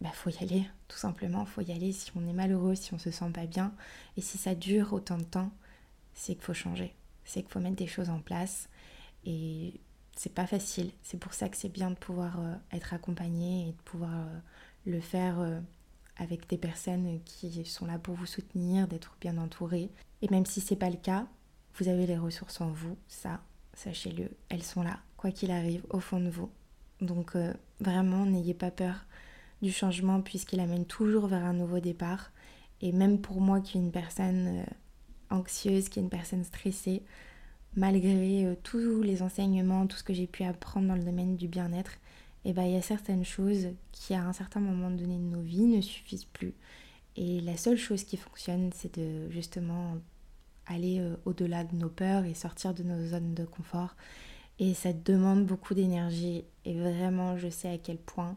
bah, 0.00 0.10
faut 0.12 0.30
y 0.30 0.42
aller, 0.42 0.64
tout 0.88 0.96
simplement, 0.96 1.44
faut 1.44 1.60
y 1.60 1.72
aller 1.72 1.92
si 1.92 2.10
on 2.16 2.26
est 2.26 2.32
malheureux, 2.32 2.74
si 2.74 2.94
on 2.94 2.98
se 2.98 3.10
sent 3.10 3.30
pas 3.32 3.46
bien, 3.46 3.74
et 4.16 4.20
si 4.20 4.38
ça 4.38 4.54
dure 4.54 4.92
autant 4.92 5.18
de 5.18 5.24
temps, 5.24 5.52
c'est 6.14 6.34
qu'il 6.34 6.44
faut 6.44 6.54
changer, 6.54 6.94
c'est 7.24 7.42
qu'il 7.42 7.50
faut 7.50 7.60
mettre 7.60 7.76
des 7.76 7.86
choses 7.86 8.08
en 8.08 8.20
place, 8.20 8.68
et 9.24 9.74
c'est 10.16 10.34
pas 10.34 10.46
facile. 10.46 10.90
C'est 11.02 11.18
pour 11.18 11.34
ça 11.34 11.48
que 11.48 11.56
c'est 11.56 11.68
bien 11.68 11.90
de 11.90 11.96
pouvoir 11.96 12.40
euh, 12.40 12.54
être 12.72 12.94
accompagné 12.94 13.68
et 13.68 13.72
de 13.72 13.82
pouvoir 13.84 14.12
euh, 14.12 14.38
le 14.86 15.00
faire 15.00 15.40
euh, 15.40 15.60
avec 16.16 16.48
des 16.48 16.58
personnes 16.58 17.20
qui 17.24 17.64
sont 17.64 17.86
là 17.86 17.98
pour 17.98 18.14
vous 18.14 18.26
soutenir, 18.26 18.88
d'être 18.88 19.16
bien 19.20 19.36
entouré. 19.38 19.90
Et 20.22 20.28
même 20.28 20.46
si 20.46 20.60
c'est 20.60 20.76
pas 20.76 20.90
le 20.90 20.96
cas, 20.96 21.26
vous 21.76 21.88
avez 21.88 22.06
les 22.06 22.18
ressources 22.18 22.60
en 22.60 22.70
vous, 22.70 22.96
ça, 23.08 23.40
sachez-le, 23.74 24.30
elles 24.48 24.62
sont 24.62 24.82
là, 24.82 24.98
quoi 25.16 25.30
qu'il 25.30 25.50
arrive, 25.50 25.84
au 25.90 26.00
fond 26.00 26.20
de 26.20 26.28
vous. 26.28 26.50
Donc 27.00 27.34
vraiment, 27.80 28.26
n'ayez 28.26 28.52
pas 28.52 28.70
peur 28.70 29.06
du 29.62 29.72
changement 29.72 30.20
puisqu'il 30.20 30.60
amène 30.60 30.86
toujours 30.86 31.26
vers 31.26 31.44
un 31.44 31.52
nouveau 31.52 31.80
départ. 31.80 32.32
Et 32.80 32.92
même 32.92 33.20
pour 33.20 33.40
moi 33.40 33.60
qui 33.60 33.76
est 33.76 33.80
une 33.80 33.92
personne 33.92 34.64
anxieuse, 35.30 35.88
qui 35.88 35.98
est 35.98 36.02
une 36.02 36.10
personne 36.10 36.44
stressée, 36.44 37.02
malgré 37.76 38.46
euh, 38.46 38.54
tous 38.62 39.02
les 39.02 39.22
enseignements, 39.22 39.86
tout 39.86 39.96
ce 39.96 40.04
que 40.04 40.14
j'ai 40.14 40.26
pu 40.26 40.44
apprendre 40.44 40.88
dans 40.88 40.96
le 40.96 41.04
domaine 41.04 41.36
du 41.36 41.48
bien-être, 41.48 41.92
eh 42.44 42.52
ben, 42.52 42.64
il 42.64 42.72
y 42.72 42.76
a 42.76 42.82
certaines 42.82 43.24
choses 43.24 43.68
qui 43.92 44.14
à 44.14 44.24
un 44.24 44.32
certain 44.32 44.60
moment 44.60 44.90
donné 44.90 45.16
de 45.16 45.22
nos 45.22 45.42
vies 45.42 45.66
ne 45.66 45.80
suffisent 45.80 46.24
plus. 46.24 46.54
Et 47.16 47.40
la 47.40 47.56
seule 47.56 47.76
chose 47.76 48.04
qui 48.04 48.16
fonctionne, 48.16 48.70
c'est 48.74 48.98
de 48.98 49.30
justement 49.30 49.98
aller 50.66 51.00
euh, 51.00 51.16
au-delà 51.24 51.64
de 51.64 51.74
nos 51.76 51.88
peurs 51.88 52.24
et 52.24 52.34
sortir 52.34 52.72
de 52.74 52.82
nos 52.82 53.08
zones 53.08 53.34
de 53.34 53.44
confort. 53.44 53.94
Et 54.58 54.74
ça 54.74 54.92
demande 54.92 55.46
beaucoup 55.46 55.74
d'énergie. 55.74 56.44
Et 56.64 56.78
vraiment, 56.78 57.36
je 57.36 57.48
sais 57.48 57.70
à 57.70 57.78
quel 57.78 57.98
point, 57.98 58.36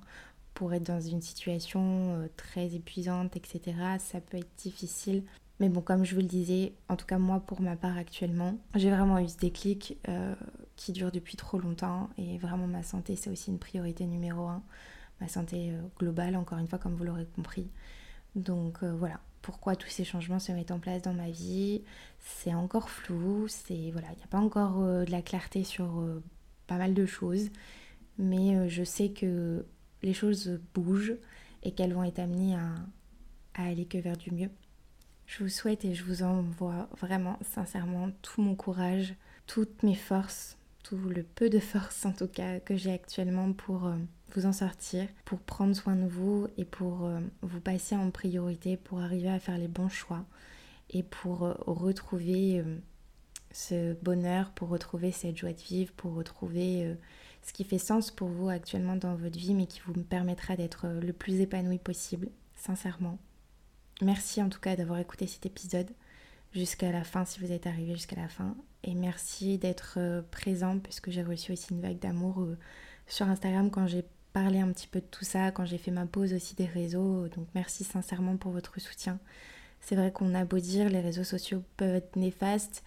pour 0.53 0.73
être 0.73 0.83
dans 0.83 1.01
une 1.01 1.21
situation 1.21 2.15
euh, 2.15 2.27
très 2.37 2.73
épuisante, 2.75 3.35
etc., 3.35 3.75
ça 3.99 4.21
peut 4.21 4.37
être 4.37 4.55
difficile. 4.57 5.23
Mais 5.59 5.69
bon, 5.69 5.81
comme 5.81 6.03
je 6.03 6.15
vous 6.15 6.21
le 6.21 6.27
disais, 6.27 6.73
en 6.89 6.95
tout 6.95 7.05
cas 7.05 7.17
moi 7.19 7.39
pour 7.39 7.61
ma 7.61 7.75
part 7.75 7.97
actuellement, 7.97 8.57
j'ai 8.75 8.89
vraiment 8.89 9.19
eu 9.19 9.27
ce 9.27 9.37
déclic 9.37 9.97
euh, 10.09 10.35
qui 10.75 10.91
dure 10.91 11.11
depuis 11.11 11.37
trop 11.37 11.59
longtemps. 11.59 12.09
Et 12.17 12.37
vraiment 12.37 12.67
ma 12.67 12.83
santé, 12.83 13.15
c'est 13.15 13.29
aussi 13.29 13.51
une 13.51 13.59
priorité 13.59 14.05
numéro 14.05 14.47
un. 14.47 14.63
Ma 15.21 15.27
santé 15.27 15.71
globale, 15.99 16.35
encore 16.35 16.57
une 16.57 16.67
fois, 16.67 16.79
comme 16.79 16.95
vous 16.95 17.03
l'aurez 17.03 17.27
compris. 17.35 17.69
Donc 18.35 18.83
voilà, 18.83 19.19
pourquoi 19.43 19.75
tous 19.75 19.89
ces 19.89 20.03
changements 20.03 20.39
se 20.39 20.51
mettent 20.51 20.71
en 20.71 20.79
place 20.79 21.03
dans 21.03 21.13
ma 21.13 21.29
vie. 21.29 21.83
C'est 22.19 22.55
encore 22.55 22.89
flou, 22.89 23.47
c'est 23.47 23.91
voilà, 23.91 24.07
il 24.13 24.17
n'y 24.17 24.23
a 24.23 24.27
pas 24.27 24.39
encore 24.39 24.81
euh, 24.81 25.05
de 25.05 25.11
la 25.11 25.21
clarté 25.21 25.63
sur 25.63 25.99
euh, 25.99 26.23
pas 26.65 26.77
mal 26.77 26.95
de 26.95 27.05
choses, 27.05 27.49
mais 28.17 28.55
euh, 28.55 28.67
je 28.69 28.83
sais 28.83 29.09
que 29.09 29.65
les 30.03 30.13
choses 30.13 30.59
bougent 30.73 31.15
et 31.63 31.71
qu'elles 31.71 31.93
vont 31.93 32.03
être 32.03 32.19
amenées 32.19 32.55
à, 32.55 32.75
à 33.55 33.67
aller 33.67 33.85
que 33.85 33.97
vers 33.97 34.17
du 34.17 34.31
mieux. 34.31 34.49
Je 35.25 35.43
vous 35.43 35.49
souhaite 35.49 35.85
et 35.85 35.95
je 35.95 36.03
vous 36.03 36.21
envoie 36.21 36.89
vraiment 36.99 37.39
sincèrement 37.41 38.11
tout 38.21 38.41
mon 38.41 38.55
courage, 38.55 39.15
toutes 39.47 39.81
mes 39.81 39.95
forces, 39.95 40.57
tout 40.83 40.97
le 40.97 41.23
peu 41.23 41.49
de 41.49 41.59
force 41.59 42.05
en 42.05 42.11
tout 42.11 42.27
cas 42.27 42.59
que 42.59 42.75
j'ai 42.75 42.91
actuellement 42.91 43.53
pour 43.53 43.89
vous 44.35 44.45
en 44.45 44.53
sortir, 44.53 45.07
pour 45.25 45.39
prendre 45.39 45.75
soin 45.75 45.95
de 45.95 46.07
vous 46.07 46.47
et 46.57 46.65
pour 46.65 47.05
euh, 47.05 47.19
vous 47.41 47.59
passer 47.59 47.95
en 47.95 48.09
priorité, 48.11 48.77
pour 48.77 49.01
arriver 49.01 49.29
à 49.29 49.39
faire 49.39 49.57
les 49.57 49.67
bons 49.67 49.89
choix 49.89 50.25
et 50.89 51.03
pour 51.03 51.43
euh, 51.43 51.53
retrouver 51.65 52.59
euh, 52.59 52.77
ce 53.51 53.93
bonheur, 54.01 54.51
pour 54.51 54.69
retrouver 54.69 55.11
cette 55.11 55.37
joie 55.37 55.53
de 55.53 55.61
vivre, 55.61 55.93
pour 55.93 56.15
retrouver 56.15 56.95
ce 57.43 57.53
qui 57.53 57.63
fait 57.63 57.77
sens 57.77 58.09
pour 58.09 58.29
vous 58.29 58.49
actuellement 58.49 58.95
dans 58.95 59.15
votre 59.15 59.37
vie, 59.37 59.53
mais 59.53 59.67
qui 59.67 59.81
vous 59.85 59.93
permettra 60.03 60.55
d'être 60.55 60.87
le 60.87 61.13
plus 61.13 61.41
épanoui 61.41 61.77
possible, 61.77 62.29
sincèrement. 62.55 63.19
Merci 64.01 64.41
en 64.41 64.49
tout 64.49 64.59
cas 64.59 64.75
d'avoir 64.75 64.99
écouté 64.99 65.27
cet 65.27 65.45
épisode 65.45 65.91
jusqu'à 66.51 66.91
la 66.91 67.03
fin 67.03 67.25
si 67.25 67.39
vous 67.39 67.51
êtes 67.51 67.67
arrivé 67.67 67.93
jusqu'à 67.93 68.15
la 68.15 68.27
fin. 68.27 68.55
Et 68.83 68.95
merci 68.95 69.57
d'être 69.57 70.23
présent 70.31 70.79
puisque 70.79 71.09
j'ai 71.09 71.23
reçu 71.23 71.51
aussi 71.51 71.73
une 71.73 71.81
vague 71.81 71.99
d'amour 71.99 72.47
sur 73.07 73.27
Instagram 73.27 73.69
quand 73.69 73.87
j'ai 73.87 74.03
parler 74.33 74.59
un 74.59 74.71
petit 74.71 74.87
peu 74.87 74.99
de 74.99 75.05
tout 75.05 75.23
ça 75.23 75.51
quand 75.51 75.63
j'ai 75.63 75.77
fait 75.77 75.91
ma 75.91 76.05
pause 76.05 76.33
aussi 76.33 76.55
des 76.55 76.65
réseaux. 76.65 77.27
Donc 77.29 77.47
merci 77.55 77.83
sincèrement 77.83 78.35
pour 78.35 78.51
votre 78.51 78.81
soutien. 78.81 79.19
C'est 79.79 79.95
vrai 79.95 80.11
qu'on 80.11 80.33
a 80.33 80.43
beau 80.43 80.59
dire, 80.59 80.89
les 80.89 81.01
réseaux 81.01 81.23
sociaux 81.23 81.63
peuvent 81.77 81.95
être 81.95 82.15
néfastes 82.15 82.83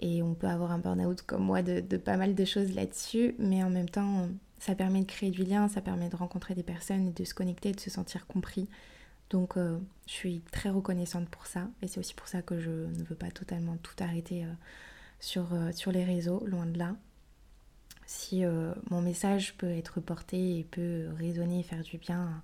et 0.00 0.22
on 0.22 0.34
peut 0.34 0.46
avoir 0.46 0.72
un 0.72 0.78
burn-out 0.78 1.22
comme 1.22 1.44
moi 1.44 1.62
de, 1.62 1.80
pas 1.96 2.16
mal 2.16 2.34
de 2.34 2.44
choses 2.44 2.74
là-dessus, 2.74 3.34
mais 3.38 3.62
en 3.62 3.70
même 3.70 3.88
temps, 3.88 4.28
ça 4.58 4.74
permet 4.74 5.00
de 5.00 5.06
créer 5.06 5.30
du 5.30 5.44
lien, 5.44 5.68
ça 5.68 5.80
permet 5.80 6.08
de 6.08 6.16
rencontrer 6.16 6.54
des 6.54 6.62
personnes 6.62 7.08
et 7.08 7.12
de 7.12 7.24
se 7.24 7.34
connecter, 7.34 7.72
de 7.72 7.80
se 7.80 7.90
sentir 7.90 8.26
compris. 8.26 8.68
Donc 9.30 9.56
euh, 9.56 9.78
je 10.06 10.12
suis 10.12 10.40
très 10.52 10.70
reconnaissante 10.70 11.28
pour 11.28 11.46
ça. 11.46 11.68
Et 11.82 11.86
c'est 11.86 12.00
aussi 12.00 12.14
pour 12.14 12.28
ça 12.28 12.42
que 12.42 12.58
je 12.58 12.70
ne 12.70 13.04
veux 13.04 13.14
pas 13.14 13.30
totalement 13.30 13.76
tout 13.78 13.94
arrêter 14.00 14.44
euh, 14.44 14.52
sur, 15.20 15.52
euh, 15.54 15.70
sur 15.72 15.92
les 15.92 16.04
réseaux, 16.04 16.44
loin 16.46 16.66
de 16.66 16.78
là. 16.78 16.96
Si 18.06 18.42
mon 18.90 19.00
message 19.00 19.54
peut 19.56 19.70
être 19.70 20.00
porté 20.00 20.58
et 20.58 20.64
peut 20.64 21.06
résonner 21.16 21.60
et 21.60 21.62
faire 21.62 21.84
du 21.84 21.96
bien 21.96 22.42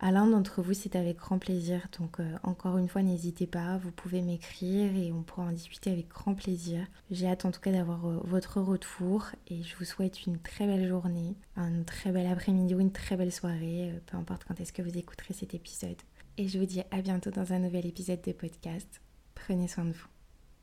l'un 0.00 0.26
d'entre 0.26 0.62
vous, 0.62 0.74
c'est 0.74 0.96
avec 0.96 1.16
grand 1.16 1.38
plaisir. 1.38 1.86
Donc 1.98 2.20
euh, 2.20 2.36
encore 2.42 2.78
une 2.78 2.88
fois, 2.88 3.02
n'hésitez 3.02 3.46
pas, 3.46 3.78
vous 3.78 3.92
pouvez 3.92 4.22
m'écrire 4.22 4.94
et 4.94 5.12
on 5.12 5.22
pourra 5.22 5.44
en 5.44 5.52
discuter 5.52 5.90
avec 5.90 6.08
grand 6.08 6.34
plaisir. 6.34 6.86
J'ai 7.10 7.26
hâte 7.26 7.44
en 7.44 7.50
tout 7.50 7.60
cas 7.60 7.72
d'avoir 7.72 8.06
euh, 8.06 8.20
votre 8.24 8.60
retour 8.60 9.26
et 9.48 9.62
je 9.62 9.76
vous 9.76 9.84
souhaite 9.84 10.26
une 10.26 10.38
très 10.38 10.66
belle 10.66 10.88
journée, 10.88 11.34
un 11.56 11.82
très 11.82 12.12
bel 12.12 12.26
après-midi 12.26 12.74
ou 12.74 12.80
une 12.80 12.92
très 12.92 13.16
belle 13.16 13.32
soirée, 13.32 13.92
peu 14.06 14.16
importe 14.16 14.44
quand 14.44 14.60
est-ce 14.60 14.72
que 14.72 14.82
vous 14.82 14.98
écouterez 14.98 15.34
cet 15.34 15.54
épisode. 15.54 15.96
Et 16.38 16.48
je 16.48 16.58
vous 16.58 16.66
dis 16.66 16.82
à 16.90 17.00
bientôt 17.00 17.30
dans 17.30 17.52
un 17.52 17.58
nouvel 17.58 17.86
épisode 17.86 18.20
de 18.20 18.32
podcast. 18.32 19.00
Prenez 19.34 19.68
soin 19.68 19.84
de 19.84 19.92
vous. 19.92 20.15